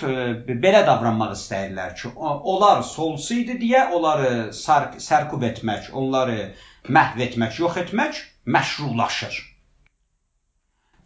belə 0.64 0.82
davranmaq 0.86 1.32
istəyirlər 1.38 1.94
ki, 2.02 2.12
onlar 2.52 2.82
solçu 2.86 3.38
idi 3.42 3.56
deyə 3.62 3.86
onları 3.96 4.50
sərkub 4.52 5.48
etmək, 5.48 5.88
onları 6.02 6.50
məhv 6.98 7.24
etmək, 7.30 7.62
yox 7.64 7.80
etmək 7.86 8.20
məşrulaşır 8.44 9.40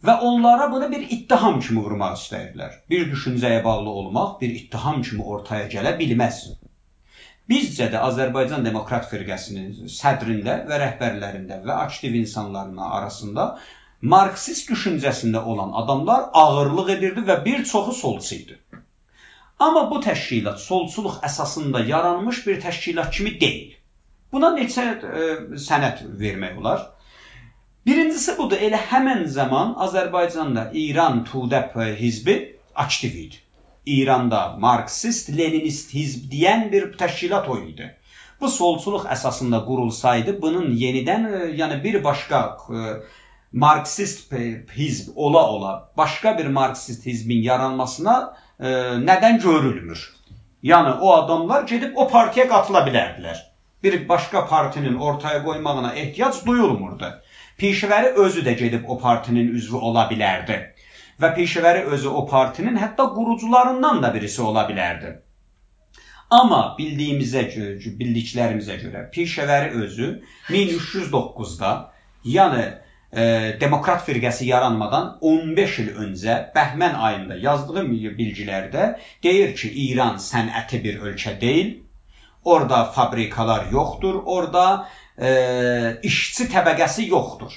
və 0.07 0.15
onlara 0.29 0.67
bunu 0.71 0.91
bir 0.91 1.03
ittiham 1.15 1.59
kimi 1.65 1.81
vurmaq 1.85 2.15
istəyirlər. 2.19 2.77
Bir 2.89 3.07
düşüncəyə 3.11 3.63
bağlı 3.63 3.95
olmaq 4.01 4.35
bir 4.41 4.53
ittiham 4.59 5.01
kimi 5.07 5.23
ortaya 5.35 5.67
gələ 5.75 5.95
bilməz. 5.99 6.41
Bizcə 7.51 7.91
də 7.93 8.01
Azərbaycan 8.09 8.65
Demokrat 8.65 9.05
Firqəsinin 9.11 9.89
sədrində 9.95 10.55
və 10.69 10.79
rəhbərlərində 10.81 11.59
və 11.65 11.75
aktiv 11.85 12.15
insanların 12.21 12.79
arasında 12.89 13.45
marksist 14.13 14.69
düşüncəsində 14.71 15.43
olan 15.53 15.75
adamlar 15.83 16.29
ağırlıq 16.41 16.91
edirdi 16.97 17.25
və 17.29 17.37
bir 17.45 17.63
çoxu 17.71 17.93
solçu 17.99 18.35
idi. 18.35 18.59
Amma 19.59 19.85
bu 19.91 20.01
təşkilat 20.03 20.59
solçuluq 20.59 21.21
əsasında 21.29 21.85
yaranmış 21.87 22.41
bir 22.47 22.59
təşkilat 22.61 23.11
kimi 23.17 23.39
deyil. 23.39 23.77
Buna 24.31 24.49
neçə 24.57 24.83
e, 24.91 25.29
sənəd 25.67 26.01
vermək 26.19 26.57
olar? 26.59 26.81
Birincisi 27.85 28.33
budur, 28.37 28.57
elə 28.65 28.79
həmən 28.89 29.27
zaman 29.29 29.75
Azərbaycanda 29.85 30.61
İran 30.83 31.19
Tudəp 31.27 31.75
hizbi 31.99 32.35
aktiv 32.83 33.17
idi. 33.23 33.41
İranda 33.85 34.39
marksist, 34.63 35.29
leninist 35.37 35.93
hizb 35.93 36.23
deyən 36.31 36.71
bir 36.71 36.87
təşkilat 36.97 37.49
o 37.49 37.57
idi. 37.59 37.91
Bu 38.41 38.49
solçuluq 38.49 39.05
əsasında 39.15 39.59
qurulsaydı, 39.67 40.33
bunun 40.41 40.71
yenidən, 40.79 41.27
e, 41.29 41.43
yəni 41.59 41.77
bir 41.83 41.99
başqa 42.03 42.39
e, 42.69 42.95
marksist 43.65 44.33
hizb 44.77 45.11
ola 45.15 45.45
ola 45.51 45.75
başqa 45.97 46.37
bir 46.37 46.49
marksist 46.57 47.05
hizbin 47.05 47.45
yaranmasına 47.49 48.15
e, 48.59 48.71
nədən 49.11 49.39
görülmür? 49.45 50.01
Yəni 50.63 50.97
o 51.01 51.13
adamlar 51.13 51.69
gedib 51.69 51.93
o 51.95 52.09
partiyə 52.09 52.47
qatıla 52.49 52.81
bilərdilər. 52.89 53.45
Bir 53.83 54.09
başqa 54.09 54.47
partinin 54.47 54.95
ortaya 54.95 55.43
qoymağına 55.43 55.93
ehtiyac 55.93 56.45
duyulmurdu. 56.45 57.13
Pişəvəri 57.59 58.15
özü 58.23 58.41
də 58.45 58.53
gedib 58.59 58.89
o 58.91 58.97
partinin 58.99 59.53
üzvü 59.57 59.79
ola 59.89 60.01
bilərdi 60.09 60.55
və 61.23 61.29
Pişəvəri 61.37 61.83
özü 61.97 62.09
o 62.21 62.25
partinin 62.27 62.75
hətta 62.81 63.05
qurucularından 63.17 64.01
da 64.03 64.13
birisi 64.13 64.41
ola 64.41 64.65
bilərdi. 64.69 65.11
Amma 66.39 66.61
bildiyimizə 66.79 67.43
görə, 67.53 67.93
bildiklərimizə 67.99 68.75
görə 68.81 69.05
Pişəvəri 69.13 69.69
özü 69.83 70.09
1309-da, 70.49 71.71
yəni 72.33 72.65
e, 72.65 73.23
Demokrat 73.61 74.03
firqəsi 74.09 74.49
yaranmadan 74.49 75.07
15 75.21 75.79
il 75.85 75.93
öncə 76.07 76.37
Bəhmən 76.57 76.99
ayında 77.07 77.39
yazdığı 77.45 77.85
bilgilərdə 78.19 78.89
deyir 79.23 79.55
ki, 79.55 79.71
İran 79.85 80.19
sənəti 80.27 80.83
bir 80.83 80.99
ölkə 81.07 81.39
deyil. 81.41 81.73
Orada 82.43 82.83
fabrikalar 82.97 83.71
yoxdur, 83.71 84.19
orada 84.25 84.87
işçi 85.17 86.49
təbəqəsi 86.51 87.07
yoxdur. 87.09 87.53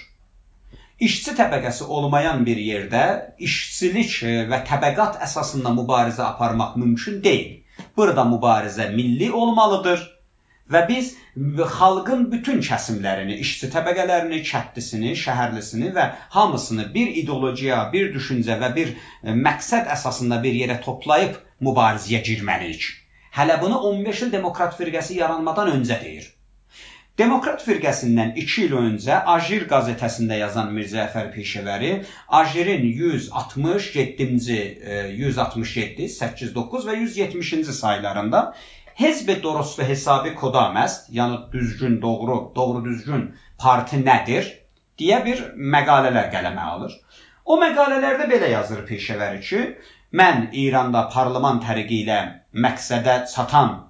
İşçi 1.07 1.33
təbəqəsi 1.39 1.85
olmayan 1.97 2.45
bir 2.47 2.59
yerdə 2.59 3.03
işçilik 3.49 4.15
və 4.51 4.61
təbəqat 4.67 5.19
əsasında 5.27 5.71
mübarizə 5.77 6.25
aparmaq 6.27 6.77
mümkün 6.83 7.23
deyil. 7.23 7.59
Burada 7.97 8.25
mübarizə 8.31 8.89
milli 8.95 9.31
olmalıdır 9.33 10.01
və 10.75 10.81
biz 10.89 11.13
xalqın 11.75 12.25
bütün 12.33 12.63
kəsimlərini, 12.69 13.37
işçi 13.45 13.71
təbəqələrini, 13.75 14.41
kəndlisini, 14.51 15.15
şəhərlisini 15.23 15.93
və 15.99 16.07
hamısını 16.35 16.89
bir 16.95 17.15
ideologiya, 17.23 17.79
bir 17.93 18.11
düşüncə 18.15 18.59
və 18.63 18.73
bir 18.79 18.91
e, 18.95 19.37
məqsəd 19.47 19.91
əsasında 19.95 20.43
bir 20.43 20.59
yerə 20.63 20.81
toplayıb 20.89 21.39
mübarizəyə 21.69 22.23
girməliyik. 22.31 22.91
Hələ 23.39 23.61
bunu 23.63 23.79
15 23.93 24.27
il 24.27 24.35
demokrat 24.35 24.75
firqəsi 24.81 25.21
yaranmadan 25.23 25.71
öncə 25.77 26.01
deyir. 26.03 26.27
Demokrat 27.19 27.65
firqəsindən 27.67 28.29
2 28.39 28.65
il 28.65 28.75
öncə 28.79 29.17
Ajir 29.33 29.65
qəzetəsində 29.71 30.37
yazan 30.39 30.69
Mirzəcəfər 30.75 31.33
Peşəvəri 31.35 31.89
Ajirin 32.41 32.85
167-ci 32.99 34.59
167, 35.23 36.07
89 36.13 36.87
və 36.91 36.95
170-ci 37.01 37.75
saylarında 37.81 38.43
Hezb 39.03 39.33
Dorostu 39.43 39.83
hesabı 39.89 40.37
kodaməst, 40.39 41.11
yəni 41.19 41.41
düzgün, 41.57 41.99
doğru, 42.03 42.39
doğru 42.55 42.85
düzgün 42.85 43.27
parti 43.65 43.99
nədir 44.05 44.53
deyə 45.03 45.19
bir 45.27 45.43
məqalələr 45.75 46.31
qələmə 46.37 46.71
alır. 46.77 46.95
O 47.45 47.59
məqalələrdə 47.59 48.31
belə 48.31 48.55
yazır 48.55 48.87
Peşəvəri 48.93 49.43
ki, 49.51 49.67
mən 50.15 50.49
İranda 50.63 51.09
parlament 51.11 51.67
tərqi 51.67 52.05
ilə 52.05 52.23
məqsədə 52.55 53.25
çatan 53.35 53.88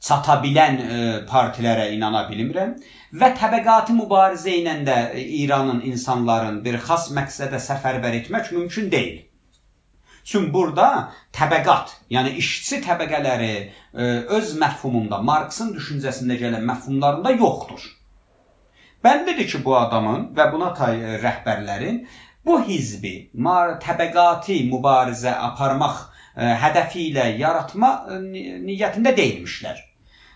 çata 0.00 0.36
bilən 0.42 0.76
e, 0.78 0.98
partilərə 1.30 1.88
inana 1.94 2.22
bilmirəm 2.28 2.74
və 3.20 3.30
təbəqati 3.38 3.96
mübarizə 3.98 4.54
ilə 4.60 4.76
də 4.86 4.98
e, 5.10 5.24
İranın 5.42 5.80
insanların 5.90 6.60
bir 6.66 6.78
xas 6.84 7.08
məqsədə 7.16 7.58
səfərbər 7.64 8.20
etmək 8.20 8.52
mümkün 8.54 8.92
deyil. 8.92 9.24
Çünki 10.28 10.52
burada 10.52 10.86
təbəqat, 11.34 11.94
yəni 12.14 12.36
işçi 12.42 12.82
təbəqələri 12.84 13.52
e, 13.58 14.08
öz 14.38 14.54
məfhumunda, 14.62 15.22
Marksın 15.30 15.74
düşüncəsində 15.74 16.38
gələn 16.42 16.66
məfhumlarında 16.68 17.34
yoxdur. 17.34 17.88
Bəllidir 19.04 19.46
ki, 19.50 19.64
bu 19.64 19.76
adamın 19.78 20.28
və 20.36 20.48
buna 20.52 20.72
tay 20.78 20.98
rəhbərlərin 21.24 22.04
bu 22.46 22.60
hizbi 22.66 23.14
təbəqati 23.34 24.60
mübarizə 24.70 25.34
aparmaq 25.50 26.00
hədəfi 26.38 27.08
ilə 27.10 27.28
yaratma 27.38 27.90
niyyətində 28.22 29.14
deyilmişlər. 29.16 29.87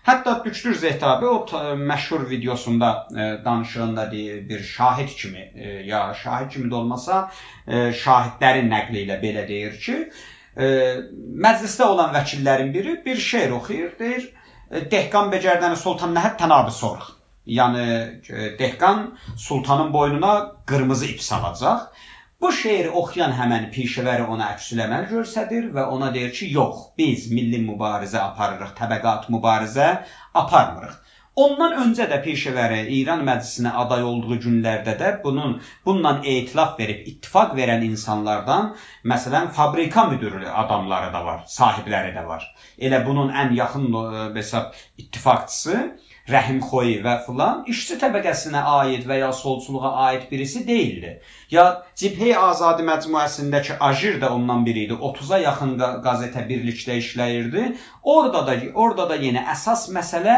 Hətta 0.03 0.45
Dükdür 0.45 0.75
Zehtabi 0.75 1.25
o 1.25 1.45
məşhur 1.75 2.29
videosunda 2.29 3.07
e, 3.11 3.45
danışığında 3.45 4.11
deyir, 4.11 4.49
bir 4.49 4.63
şahid 4.63 5.09
kimi 5.09 5.51
e, 5.55 5.69
ya 5.69 6.13
şahid 6.23 6.51
kimi 6.51 6.67
də 6.71 6.75
olmasa 6.75 7.31
e, 7.67 7.77
şahidlərin 8.03 8.67
nəqli 8.73 9.05
ilə 9.05 9.17
belə 9.21 9.47
deyir 9.47 9.79
ki, 9.85 9.95
e, 10.57 10.67
məclisdə 11.47 11.87
olan 11.87 12.11
vəkillərin 12.17 12.73
biri 12.73 12.97
bir 13.05 13.23
şeir 13.29 13.55
oxuyur, 13.59 13.93
deyir, 13.99 14.27
e, 14.71 14.83
Dehqan 14.91 15.31
becərdəni 15.31 15.79
sultan 15.85 16.11
nəhət 16.19 16.35
tənabi 16.43 16.75
sorux. 16.81 17.13
Yəni 17.47 17.87
e, 18.29 18.51
Dehqan 18.59 19.05
sultanın 19.37 19.93
boynuna 19.93 20.33
qırmızı 20.67 21.05
ip 21.15 21.21
salacaq. 21.21 21.92
Bu 22.43 22.49
şeiri 22.51 22.89
oxuyan 22.99 23.33
həmən 23.35 23.65
pişəvəri 23.73 24.23
ona 24.31 24.49
əksüləməl 24.53 25.05
göstərir 25.11 25.69
və 25.75 25.83
ona 25.97 26.09
deyir 26.15 26.33
ki, 26.37 26.49
yox, 26.57 26.81
biz 26.99 27.21
milli 27.35 27.61
mübarizə 27.67 28.19
aparırıq, 28.19 28.73
təbəqat 28.79 29.29
mübarizə 29.35 29.85
aparmırıq. 30.41 30.97
Ondan 31.43 31.77
öncə 31.83 32.09
də 32.11 32.17
Pişəvəri 32.25 32.81
İran 32.97 33.23
məclisinə 33.29 33.71
aday 33.83 34.03
olduğu 34.09 34.35
günlərdə 34.47 34.97
də 34.99 35.13
bunun 35.23 35.55
bununla 35.85 36.11
etilaf 36.33 36.75
verib 36.81 37.07
ittifaq 37.13 37.55
verən 37.61 37.87
insanlardan, 37.87 38.73
məsələn, 39.13 39.47
fabrika 39.59 40.03
müdürü 40.11 40.43
adamları 40.63 41.13
da 41.15 41.25
var, 41.25 41.41
sahibləri 41.55 42.11
də 42.17 42.25
var. 42.27 42.45
Elə 42.77 43.05
bunun 43.07 43.31
ən 43.45 43.55
yaxın 43.61 43.87
hesab 44.35 44.75
ittifaqçısı 45.05 45.79
Rəhimxoy 46.31 47.01
və 47.03 47.13
filan 47.25 47.65
işçi 47.67 47.97
təbəqəsinə 47.99 48.59
aid 48.73 49.07
və 49.09 49.17
ya 49.19 49.31
solçuluğa 49.35 49.89
aid 50.05 50.29
birisi 50.31 50.61
deyildi. 50.67 51.09
Ya 51.51 51.65
Cibhey 51.99 52.31
Azadi 52.39 52.85
məcmuəsindəki 52.87 53.75
Ajir 53.87 54.21
də 54.21 54.29
ondan 54.31 54.63
biri 54.65 54.85
idi. 54.87 54.95
30-a 55.09 55.39
yaxın 55.43 55.73
qəzetə 56.05 56.45
birlikdə 56.47 56.95
işləyirdi. 57.01 57.65
Orada 58.13 58.45
da 58.47 58.55
orada 58.85 59.09
da 59.09 59.17
yenə 59.19 59.43
əsas 59.55 59.89
məsələ 59.97 60.37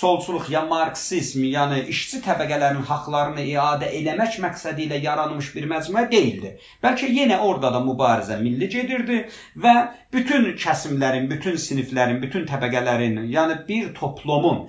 solçuluq 0.00 0.50
ya 0.52 0.62
marksizm, 0.68 1.48
yəni 1.54 1.80
işçi 1.94 2.20
təbəqələrinin 2.28 2.84
haqqlarını 2.92 3.46
iadə 3.54 3.88
eləmək 4.02 4.36
məqsədi 4.44 4.86
ilə 4.86 5.00
yaranmış 5.06 5.50
bir 5.56 5.68
məcmuə 5.72 6.04
deyildi. 6.12 6.54
Bəlkə 6.84 7.08
yenə 7.08 7.40
orada 7.40 7.72
da 7.72 7.80
mübarizə 7.88 8.36
milli 8.44 8.68
gedirdi 8.76 9.24
və 9.64 9.74
bütün 10.12 10.52
kəsimlərin, 10.60 11.28
bütün 11.32 11.56
siniflərin, 11.56 12.20
bütün 12.20 12.44
təbəqələrin, 12.52 13.18
yəni 13.32 13.58
bir 13.68 13.92
toplumun 13.96 14.66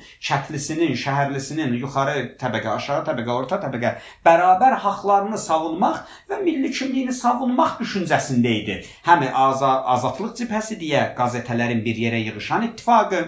şəhərlisinin, 0.54 0.96
şəhərlisinin 1.04 1.74
yuxarı 1.82 2.36
təbəqə, 2.40 2.70
aşağı 2.78 3.04
təbəqə, 3.08 3.32
orta 3.34 3.58
təbəqə 3.62 3.92
bərabər 4.26 4.76
haqqlarını 4.84 5.38
savunmaq 5.38 6.04
və 6.30 6.42
milli 6.44 6.72
kimliyini 6.72 7.14
savunmaq 7.14 7.80
düşüncəsində 7.82 8.52
idi. 8.62 8.76
Həm 9.08 9.26
azadlıq 9.34 10.36
cibhəsi 10.38 10.78
deyə 10.80 11.14
qəzetələrin 11.18 11.84
bir 11.86 11.96
yerə 12.06 12.20
yığışan 12.28 12.68
ittifaqı, 12.70 13.24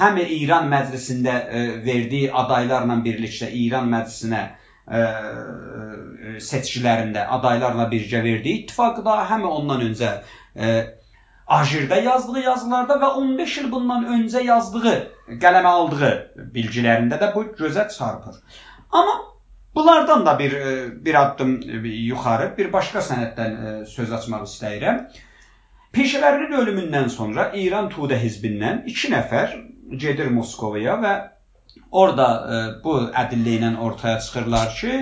həm 0.00 0.18
İran 0.24 0.68
məclisində 0.72 1.36
e, 1.46 1.62
verdiyi 1.84 2.32
adaylarla 2.32 2.98
birlikdə 3.04 3.50
İran 3.64 3.88
məclisinə 3.92 4.42
ə, 4.42 4.98
e, 4.98 6.38
seçkilərində 6.40 7.26
adaylarla 7.38 7.86
birgə 7.92 8.22
verdiyi 8.24 8.64
ittifaqı 8.64 9.04
da, 9.04 9.20
həm 9.30 9.46
ondan 9.46 9.86
öncə 9.90 10.16
e, 10.56 10.72
Ajirdə 11.52 11.98
yazdığı 12.04 12.42
yazılarda 12.44 12.94
və 13.02 13.08
15 13.22 13.56
il 13.62 13.66
bundan 13.72 14.06
öncə 14.14 14.40
yazdığı, 14.44 14.94
qələmə 15.42 15.72
aldığı 15.78 16.12
bilgilərində 16.54 17.18
də 17.20 17.32
bu 17.34 17.42
gözə 17.58 17.88
çarpır. 17.96 18.38
Amma 18.90 19.18
bunlardan 19.74 20.26
da 20.26 20.38
bir 20.38 20.54
bir 21.04 21.18
addım 21.22 21.52
yuxarı 21.82 22.46
bir 22.58 22.72
başqa 22.72 23.02
sənəddən 23.08 23.84
söz 23.96 24.12
açmaq 24.18 24.46
istəyirəm. 24.48 25.02
Peşəvərinin 25.96 26.56
ölümündən 26.62 27.10
sonra 27.12 27.50
İran 27.64 27.90
Tudə 27.92 28.16
hizbindən 28.22 28.84
2 28.94 29.12
nəfər 29.16 29.58
gedir 30.04 30.30
Moskovaya 30.38 30.96
və 31.04 31.12
orada 31.90 32.28
bu 32.84 32.94
ədillə 33.24 33.58
ilə 33.58 33.74
ortaya 33.88 34.20
çıxırlar 34.20 34.72
ki, 34.80 34.94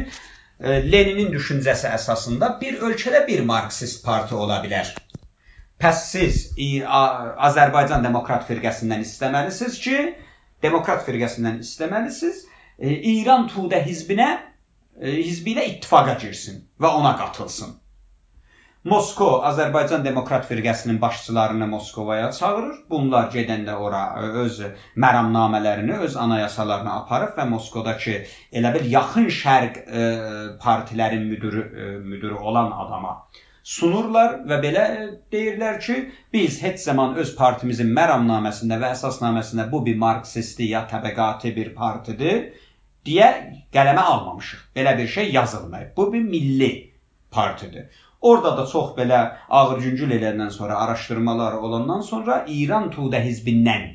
Leninin 0.93 1.31
düşüncəsi 1.33 1.89
əsasında 1.95 2.51
bir 2.61 2.83
ölkədə 2.89 3.23
bir 3.29 3.47
marksist 3.53 4.03
parti 4.05 4.35
ola 4.35 4.59
bilər. 4.65 4.91
Pəs 5.81 6.01
siz 6.13 6.41
Azərbaycan 7.49 8.03
Demokrat 8.05 8.43
firqəsindən 8.49 9.01
istəməlisiniz 9.07 9.79
ki, 9.85 10.01
Demokrat 10.67 11.07
firqəsindən 11.07 11.63
istəməlisiniz, 11.65 12.43
e, 12.77 12.91
İran 13.15 13.47
Tudə 13.49 13.81
hizbinə 13.87 14.27
e, 14.37 15.15
hizbi 15.15 15.55
ilə 15.55 15.65
ittifaqa 15.71 16.19
girsin 16.21 16.61
və 16.85 16.93
ona 17.01 17.15
qatılsın. 17.23 17.73
Moskva 18.93 19.31
Azərbaycan 19.49 20.05
Demokrat 20.05 20.47
firqəsinin 20.53 21.01
başçılarını 21.01 21.67
Moskovaya 21.73 22.31
çağırır. 22.37 22.79
Bunlar 22.91 23.33
gedəndə 23.33 23.81
ora 23.89 24.05
e, 24.21 24.31
öz 24.45 24.63
məramnamələrini, 25.05 26.01
öz 26.09 26.23
anayasalarını 26.29 26.97
aparıb 26.99 27.37
və 27.41 27.49
Moskodakı 27.57 28.23
elə 28.53 28.77
bir 28.77 28.89
yaxın 28.99 29.33
şərq 29.43 29.85
partilərin 30.61 31.31
müdürü 31.33 31.69
müdürü 32.05 32.35
olan 32.35 32.77
adama 32.85 33.23
sunurlar 33.63 34.37
və 34.49 34.59
belə 34.63 34.85
deyirlər 35.33 35.79
ki, 35.85 35.97
biz 36.33 36.63
heç 36.63 36.81
zaman 36.85 37.15
öz 37.23 37.35
partimizin 37.37 37.93
məramnaməsində 37.97 38.81
və 38.83 38.93
əsasnaməsində 38.97 39.69
bu 39.73 39.85
bir 39.87 39.97
marksisti 40.05 40.71
ya 40.71 40.87
təbəqati 40.91 41.55
bir 41.57 41.75
partidir 41.75 42.43
deyə 43.07 43.31
qələmə 43.75 44.05
almamışıq. 44.13 44.67
Belə 44.77 44.97
bir 44.99 45.07
şey 45.07 45.33
yazılmayıb. 45.33 45.97
Bu 45.97 46.13
bir 46.13 46.23
milli 46.23 46.73
partidir. 47.31 47.89
Orada 48.21 48.57
da 48.57 48.67
çox 48.67 48.93
belə 48.99 49.21
ağır 49.49 49.79
güngül 49.81 50.11
eləyəndən 50.19 50.51
sonra, 50.51 50.77
araşdırmalar 50.85 51.53
olandan 51.53 52.01
sonra 52.01 52.45
İran 52.49 52.91
Tudə 52.93 53.23
hizbindən 53.25 53.89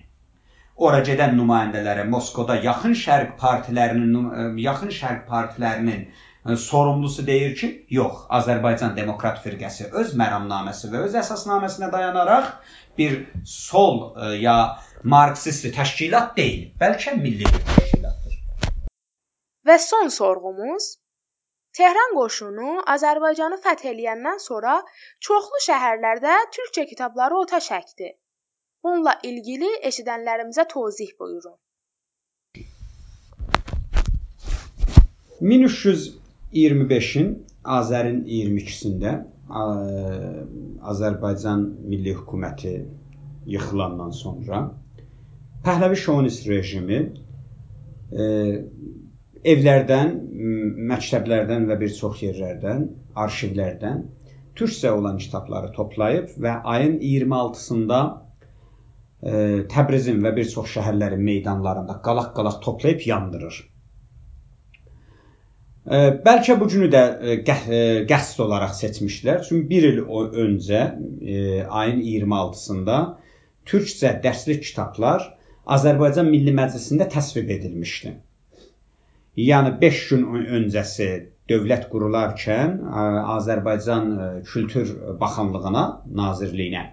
ora 0.76 1.00
gedən 1.08 1.36
nümayəndələrə 1.40 2.04
Moskvada 2.12 2.56
yaxın 2.64 2.96
şərq 3.02 3.36
partilərinin 3.40 4.58
yaxın 4.60 4.92
şərq 4.98 5.22
partilərinin 5.30 6.08
sorumlusu 6.54 7.28
deyir 7.28 7.56
ki, 7.58 7.70
yox, 7.90 8.26
Azərbaycan 8.30 8.96
Demokrat 8.98 9.40
firqəsi 9.44 9.88
öz 10.02 10.12
məramnaməsi 10.20 10.92
və 10.92 11.06
öz 11.08 11.16
əsasnaməsinə 11.22 11.90
dayanaraq 11.94 12.52
bir 12.98 13.16
sol 13.44 14.14
ya 14.40 14.58
marksist 15.04 15.66
təşkilat 15.78 16.36
deyil, 16.38 16.68
bəlkə 16.82 17.16
milli 17.18 17.50
bir 17.50 17.66
təşkilatdır. 17.72 18.38
Və 19.66 19.80
son 19.82 20.14
sorğumuz 20.14 20.92
Tehran 21.76 22.14
qoşunu 22.16 22.74
Azərbaycanı 22.94 23.58
fəth 23.64 23.82
eləyəndən 23.90 24.38
sonra 24.40 24.76
çoxlu 25.28 25.60
şəhərlərdə 25.66 26.36
türkcə 26.58 26.86
kitabları 26.92 27.36
ota 27.42 27.60
çəkdi. 27.66 28.14
Bununla 28.84 29.18
ilgili 29.24 29.72
eşidənlərimizə 29.90 30.68
tozih 30.72 31.10
buyurun. 31.20 31.58
1300 35.42 36.25
25-in 36.56 37.32
Azərin 37.78 38.24
22-sində 38.30 39.16
Azərbaycan 40.94 41.66
Milli 41.90 42.14
Hökuməti 42.16 42.76
yıxılandan 43.56 44.12
sonra 44.16 44.62
Pəhləvi 45.66 45.98
şovinist 45.98 46.46
rejimi 46.50 46.98
e, 48.14 48.26
evlərdən, 49.54 50.12
məktəblərdən 50.92 51.66
və 51.70 51.78
bir 51.82 51.94
çox 52.00 52.22
yerlərdən, 52.22 52.84
arxivlərdən 53.24 54.04
türkcə 54.60 54.92
olan 54.94 55.18
kitabları 55.24 55.72
toplayıb 55.76 56.36
və 56.46 56.54
ayın 56.76 57.00
26-sında 57.02 58.02
e, 58.06 59.34
Təbrizin 59.74 60.22
və 60.26 60.36
bir 60.38 60.50
çox 60.54 60.70
şəhərlərin 60.78 61.26
meydanlarında 61.32 61.98
qalaq-qalaq 62.06 62.62
toplayıb 62.68 63.08
yandırır. 63.10 63.58
Bəlkə 65.86 66.56
bu 66.60 66.66
günü 66.66 66.88
də 66.90 67.02
qəsd 68.10 68.40
olaraq 68.42 68.74
seçmişdilər. 68.74 69.44
Çünki 69.46 69.70
1 69.70 69.84
il 69.92 70.00
öncə 70.46 70.82
ayın 71.70 72.00
26-sında 72.02 72.96
türkcə 73.70 74.16
dərslik 74.24 74.64
kitablar 74.66 75.28
Azərbaycan 75.78 76.26
Milli 76.30 76.54
Məclisində 76.58 77.06
təsvib 77.10 77.54
edilmişdi. 77.58 78.16
Yəni 79.46 79.76
5 79.82 80.02
gün 80.10 80.26
öncəsi 80.58 81.10
dövlət 81.50 81.86
qurularkən 81.94 82.80
Azərbaycan 83.38 84.12
Kültür 84.50 84.94
Baxanlığına, 85.22 85.86
Nazirliyinə 86.18 86.86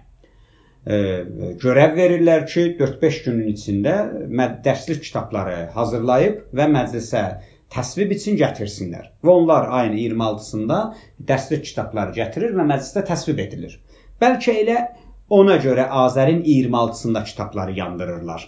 görəv 1.63 1.93
verirlər 1.95 2.45
ki, 2.45 2.63
4-5 2.79 3.19
günün 3.25 3.51
içində 3.53 3.93
dərslik 4.65 4.99
kitabları 5.05 5.69
hazırlayıb 5.71 6.41
və 6.59 6.65
məclisə 6.75 7.21
təsvib 7.73 8.11
üçün 8.15 8.37
gətirsinlər. 8.39 9.11
Və 9.25 9.35
onlar 9.41 9.69
ayın 9.79 9.95
26-sında 9.99 10.79
dərslik 11.29 11.63
kitabları 11.69 12.17
gətirir 12.19 12.57
və 12.57 12.67
məclisdə 12.73 13.05
təsvib 13.09 13.39
edilir. 13.45 13.79
Bəlkə 14.21 14.57
elə 14.63 14.79
ona 15.29 15.57
görə 15.67 15.87
Azərin 16.03 16.43
26-sında 16.47 17.23
kitabları 17.29 17.77
yandırırlar. 17.79 18.45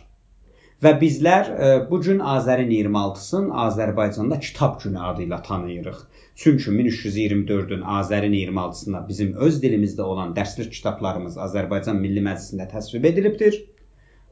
Və 0.83 0.91
bizlər 1.01 1.49
e, 1.49 1.67
bu 1.89 2.01
gün 2.05 2.19
Azərin 2.19 2.69
26-sını 2.69 3.53
Azərbaycanda 3.65 4.39
Kitab 4.47 4.81
Günü 4.83 4.99
adı 5.09 5.23
ilə 5.23 5.39
tanıyırıq. 5.43 6.01
Çünki 6.35 6.71
1324-ün 6.71 7.85
Azərin 7.99 8.35
26-sında 8.39 9.07
bizim 9.07 9.33
öz 9.47 9.61
dilimizdə 9.63 10.01
olan 10.01 10.33
dərslik 10.35 10.73
kitablarımız 10.75 11.38
Azərbaycan 11.47 12.01
Milli 12.03 12.25
Məclisində 12.27 12.67
təsvib 12.75 13.07
edilibdir. 13.11 13.61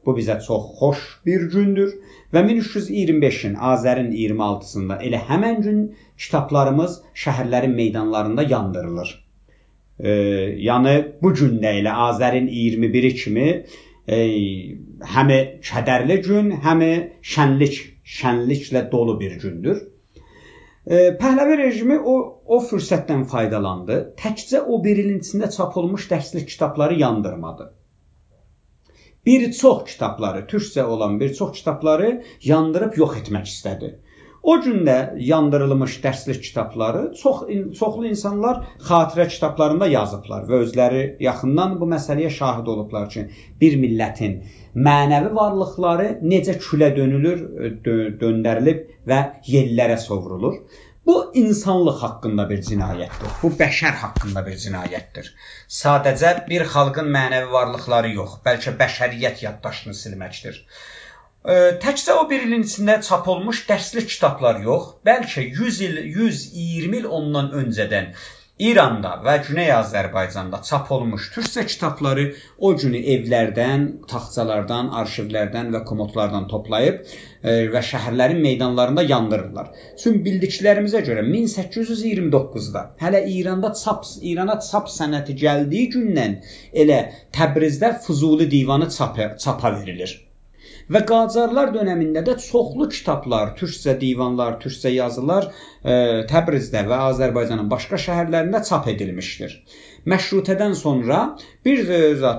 Bu 0.06 0.16
bizə 0.18 0.36
çox 0.46 0.64
xoş 0.78 1.04
bir 1.26 1.46
gündür 1.52 1.94
və 2.34 2.42
1325-in 2.48 3.54
Azərin 3.72 4.10
26-sında 4.12 4.98
elə 5.08 5.20
həmən 5.30 5.62
gün 5.66 5.78
kitablarımız 6.18 6.98
şəhərlərin 7.24 7.74
meydanlarında 7.78 8.42
yandırılır. 8.42 9.14
E, 9.98 10.10
yəni 10.68 10.94
bu 11.22 11.32
gün 11.40 11.58
də 11.62 11.78
elə 11.80 11.94
Azərin 12.08 12.50
21-i 12.50 13.14
kimi 13.22 13.48
e, 14.08 14.18
həm 15.14 15.32
kədərli 15.70 16.20
gün, 16.28 16.52
həm 16.66 16.84
şənlik, 17.34 17.80
şənliklə 18.18 18.90
dolu 18.92 19.18
bir 19.20 19.38
gündür. 19.40 19.80
E, 20.86 20.96
Pəhləvi 21.20 21.56
rejimi 21.62 21.98
o 21.98 22.16
o 22.44 22.58
fürsətdən 22.70 23.24
faydalandı. 23.30 24.00
Təkcə 24.20 24.60
o 24.68 24.82
bir 24.84 25.00
ilin 25.00 25.22
içində 25.22 25.48
çap 25.54 25.76
olunmuş 25.80 26.10
dərslik 26.10 26.48
kitabları 26.50 26.98
yandırmadı. 27.00 27.70
Bir 29.26 29.52
çox 29.52 29.84
kitabları, 29.92 30.46
türkcə 30.50 30.82
olan 30.82 31.20
bir 31.20 31.34
çox 31.34 31.52
kitabları 31.58 32.10
yandırıb 32.44 32.98
yox 32.98 33.16
etmək 33.22 33.46
istədi. 33.52 33.94
O 34.44 34.56
gündə 34.64 34.96
yandırılmış 35.16 35.94
dərslik 36.04 36.42
kitabları 36.46 37.02
çox 37.20 37.38
çoxlu 37.78 38.06
insanlar 38.06 38.58
xatirə 38.88 39.24
kitablarında 39.34 39.86
yazıblar 39.88 40.44
və 40.50 40.58
özləri 40.66 41.04
yaxından 41.26 41.78
bu 41.80 41.88
məsələyə 41.94 42.30
şahid 42.40 42.68
olublar 42.74 43.08
ki, 43.14 43.22
bir 43.60 43.78
millətin 43.84 44.34
mənəvi 44.88 45.32
varlıqları 45.38 46.10
necə 46.34 46.58
külə 46.66 46.90
dönülür, 46.98 47.40
dö 47.86 47.96
döndərilib 48.20 48.84
və 49.08 49.22
yellərə 49.48 49.96
sovrulur. 50.04 50.60
Bu 51.06 51.14
insanlıq 51.34 51.98
haqqında 52.02 52.44
bir 52.50 52.60
cinayətdir. 52.68 53.32
Bu 53.42 53.50
bəşər 53.60 53.96
haqqında 54.02 54.42
bir 54.46 54.56
cinayətdir. 54.64 55.30
Sadəcə 55.78 56.30
bir 56.48 56.64
xalqın 56.74 57.10
mənəvi 57.16 57.50
varlıqları 57.52 58.12
yox, 58.18 58.38
bəlkə 58.46 58.72
bəşəriyyət 58.80 59.42
yaddaşını 59.44 59.96
silməkdir. 60.00 60.62
Təkcə 61.84 62.14
o 62.16 62.24
bir 62.30 62.46
ilin 62.46 62.62
içində 62.64 62.94
çap 63.04 63.28
olmuş 63.28 63.66
dərslik 63.68 64.08
kitablar 64.14 64.62
yox, 64.64 64.86
bəlkə 65.04 65.44
100 65.58 65.80
il, 65.88 65.98
120 66.22 67.00
il 67.02 67.10
ondan 67.18 67.52
öncədən 67.60 68.14
İranda 68.62 69.10
və 69.24 69.32
Güney 69.48 69.70
Azərbaycanda 69.74 70.60
çap 70.66 70.90
olmuş 70.94 71.24
türkcə 71.34 71.64
kitabları 71.66 72.24
o 72.58 72.68
günü 72.78 73.00
evlərdən, 73.14 73.86
taxtalardan, 74.12 74.92
arxivlərdən 75.00 75.72
və 75.74 75.80
komodlardan 75.88 76.46
toplayıb 76.52 77.00
e, 77.02 77.54
və 77.72 77.82
şəhərlərin 77.88 78.38
meydanlarında 78.44 79.02
yandırırlar. 79.08 79.72
Çünki 80.02 80.22
bildiklərimizə 80.28 81.02
görə 81.08 81.24
1829-da 81.32 82.84
hələ 83.02 83.24
İranda 83.32 83.72
çap 83.80 84.06
İrana 84.22 84.60
çap 84.68 84.86
sənəti 84.98 85.34
gəldiyi 85.42 85.90
gündən 85.96 86.38
elə 86.84 87.00
Təbrizdə 87.34 87.96
Füzuli 88.06 88.46
divanı 88.54 88.90
çapa, 88.98 89.36
çapa 89.36 89.74
verilir. 89.80 90.14
Və 90.92 91.00
Qacarlar 91.08 91.70
dövründə 91.74 92.20
də 92.26 92.34
çoxlu 92.44 92.88
kitablar, 92.92 93.54
türkcə 93.60 93.94
divanlar, 94.00 94.58
türkcə 94.64 94.92
yazılar 94.92 95.46
e, 95.48 95.94
Təbrizdə 96.32 96.82
və 96.90 96.98
Azərbaycanın 97.12 97.70
başqa 97.70 98.00
şəhərlərində 98.06 98.60
çap 98.68 98.88
edilmişdir. 98.92 99.56
Məşrutədən 100.12 100.76
sonra 100.80 101.20
bir 101.64 101.86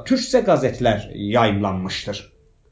türkcə 0.09 0.43
qəzetlər 0.49 1.09
yayımlanmışdır. 1.37 2.21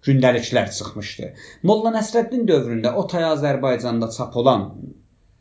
Gündəliklər 0.06 0.70
çıxmışdı. 0.78 1.32
Molla 1.70 1.94
Nəsrəddin 1.98 2.46
dövründə 2.50 2.92
o 3.00 3.08
tay 3.08 3.26
Azərbaycanda 3.32 4.12
çap 4.18 4.36
olan 4.42 4.68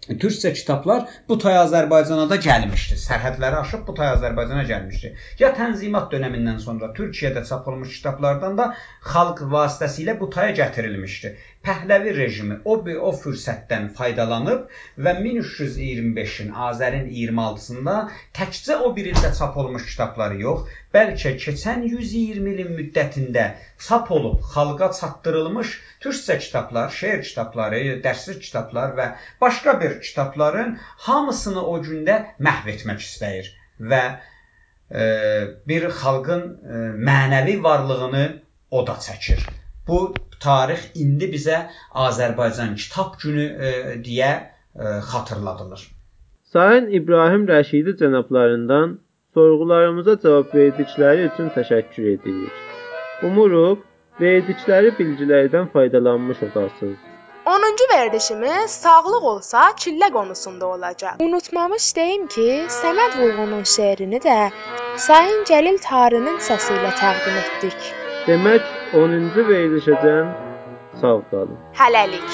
türkcə 0.09 0.51
kitablar 0.53 1.05
bu 1.29 1.37
tay 1.39 1.57
Azərbaycana 1.61 2.25
da 2.31 2.37
gəlmişdi. 2.47 2.97
Sərhədləri 3.03 3.59
aşıb 3.61 3.85
bu 3.87 3.95
tay 3.99 4.09
Azərbaycana 4.17 4.65
gəlmişdi. 4.71 5.13
Ya 5.39 5.53
Tənzimat 5.59 6.09
dövründən 6.15 6.59
sonra 6.65 6.91
Türkiyədə 6.97 7.45
çap 7.51 7.69
olunmuş 7.71 7.95
kitablardan 7.99 8.59
da 8.59 8.67
xalq 9.13 9.45
vasitəsilə 9.55 10.19
bu 10.21 10.31
taya 10.31 10.57
gətirilmişdi. 10.59 11.35
Pəhləvi 11.67 12.13
rejimi 12.17 12.57
o 12.67 13.11
fürsətdən 13.19 13.85
faydalanıb 13.99 14.63
və 15.07 15.13
1325-in 15.19 16.49
Azərin 16.69 17.05
26-sında 17.19 17.95
təkcə 18.39 18.79
o 18.87 18.91
bir 18.97 19.11
ildə 19.13 19.31
çap 19.39 19.59
olmuş 19.63 19.87
kitabları 19.93 20.41
yox, 20.41 20.65
bəlkə 20.97 21.35
keçən 21.45 21.85
120 21.87 22.51
ilin 22.55 22.75
müddətində 22.81 23.47
çap 23.87 24.11
olub 24.19 24.43
xalqa 24.55 24.91
çatdırılmış 24.99 25.77
türkcə 26.03 26.39
kitablar, 26.49 26.91
şeir 26.99 27.23
kitabları, 27.29 27.83
dərslik 28.09 28.43
kitablar 28.49 28.99
və 28.99 29.09
başqa 29.47 29.79
bir 29.85 29.99
kitabların 30.03 30.77
hamısını 31.07 31.67
o 31.75 31.79
gündə 31.87 32.19
məhv 32.49 32.75
etmək 32.75 33.07
istəyir 33.07 33.55
və 33.95 34.05
e, 34.91 35.03
bir 35.69 35.91
xalqın 36.03 36.47
e, 36.51 36.87
mənəvi 37.11 37.61
varlığını 37.63 38.29
o 38.71 38.87
da 38.87 38.99
çəkir. 39.09 39.47
Bu 39.89 40.15
tarix 40.41 40.91
indi 40.95 41.29
bizə 41.35 41.59
Azərbaycan 42.07 42.75
Kitab 42.83 43.19
Günü 43.23 43.47
e, 43.69 43.71
deyə 44.07 44.33
e, 44.33 44.85
xatırladılır. 45.13 45.87
Sayın 46.53 46.91
İbrahim 46.99 47.47
Rəşidi 47.49 47.97
cənablarından 48.03 48.99
sorğularımıza 49.35 50.19
cavab 50.25 50.55
verdikləri 50.55 51.31
üçün 51.31 51.49
təşəkkür 51.57 52.11
edirik. 52.17 52.61
Umuruq 53.29 53.79
verdikləri 54.21 54.93
bilgilərdən 54.99 55.73
faydalanmış 55.73 56.43
olasınız. 56.43 57.01
10-cu 57.47 57.87
verilişimiz 57.93 58.71
sağlıq 58.71 59.25
olsa 59.31 59.63
çillə 59.85 60.13
qonusunda 60.13 60.67
olacaq. 60.67 61.25
Unutmamış 61.27 61.97
deyim 61.97 62.27
ki, 62.27 62.47
Səməd 62.77 63.19
Vurğunun 63.23 63.65
şeirini 63.77 64.21
də 64.29 64.39
Sayın 65.07 65.43
Cəlil 65.51 65.81
Tarinin 65.89 66.39
səsi 66.51 66.77
ilə 66.79 66.95
təqdim 67.01 67.41
etdik. 67.43 67.91
Demək 68.29 68.71
10-cu 68.93 69.43
verilişəcən 69.49 70.27
sağ 71.01 71.17
qalın. 71.31 71.57
Hələlik. 71.79 72.29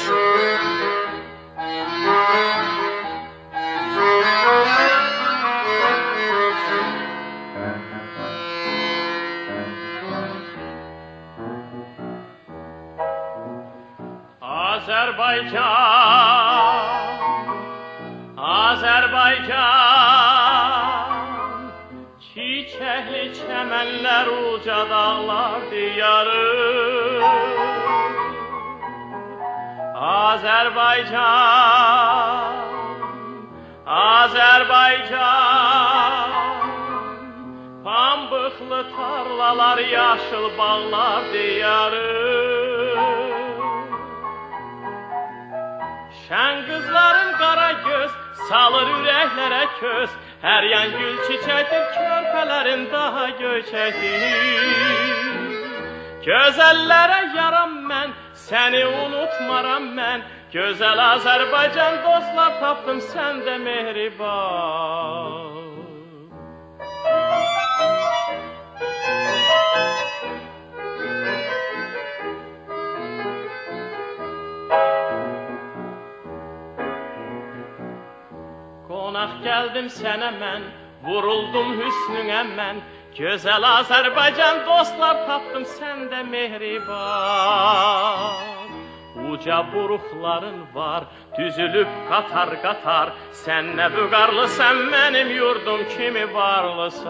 Azərbaycan 14.78 15.58
Azərbaycan 18.58 19.97
Çəmənlər 23.78 24.28
uca 24.34 24.80
dağlar 24.90 25.60
diyarı. 25.70 26.46
Azərbaycan 29.94 31.22
Azərbaycan 33.86 35.14
Pambıqlı 37.84 38.80
tarlalar, 38.96 39.78
yaşıl 39.78 40.46
bağlar 40.58 41.22
diyarı. 41.32 42.12
Şən 46.24 46.54
qızların 46.66 47.30
qara 47.42 47.70
göz 47.86 48.10
salır 48.48 48.88
ürəklərə 48.98 49.64
köz 49.80 50.10
Hər 50.38 50.62
yan 50.70 50.92
gül 50.94 51.16
çiçəkdir, 51.26 51.86
körpələrin 52.38 52.86
daha 52.92 53.30
göçəkdir. 53.38 54.22
Gözəllərə 56.22 57.20
yaram 57.34 57.72
mən, 57.88 58.12
səni 58.46 58.84
unutmaram 58.86 59.94
mən. 59.96 60.22
Gözəl 60.52 60.98
Azərbaycan 61.02 61.98
dostlar 62.04 62.60
tapdım 62.60 63.00
səndə 63.10 63.58
mehriban. 63.58 65.56
Qonaq 78.88 79.32
gəldim 79.44 79.88
sənə 79.92 80.30
mən, 80.38 80.62
vuruldum 81.06 81.68
hüsnünə 81.80 82.42
mən. 82.56 82.76
Gözəl 83.18 83.64
Azərbaycan 83.66 84.56
dostlar 84.66 85.16
tapdım 85.26 85.64
səndə 85.78 86.20
mehriban. 86.32 86.98
Uca 89.30 89.58
buruqların 89.72 90.60
var, 90.74 91.02
düzülüb 91.38 91.90
qatar-qatar. 92.10 93.08
Sən 93.42 93.64
nə 93.78 93.86
vüqarlısan, 93.96 94.76
mənim 94.94 95.28
yurdum 95.40 95.80
kimi 95.94 96.24
varlısan. 96.34 97.06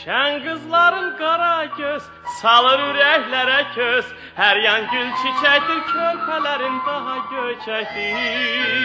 Şən 0.00 0.32
qızların 0.44 1.08
qara 1.20 1.64
göz 1.76 2.02
salır 2.40 2.80
ürəklərə 2.90 3.60
köz. 3.74 4.06
Hər 4.36 4.56
yan 4.64 4.82
gül 4.92 5.08
çiçəkdir, 5.22 5.80
körpələrin 5.90 6.78
daha 6.86 7.16
göçəkdir. 7.32 8.80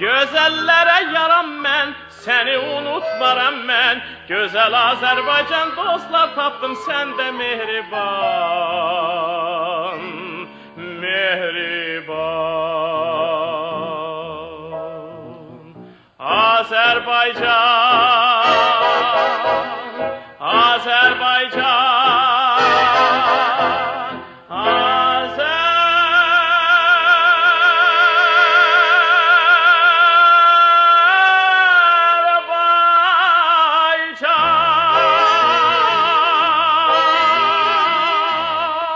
Gözəllərə 0.00 0.98
yaram 1.14 1.50
mən, 1.66 1.88
səni 2.24 2.56
unutmaram 2.78 3.56
mən. 3.70 3.96
Gözəl 4.32 4.74
Azərbaycan 4.80 5.68
dostlar 5.78 6.28
tapdım 6.38 6.74
səndə 6.88 7.28
mehriban. 7.38 8.00
Mehriban. 11.04 12.50
Azərbaycan 16.40 17.69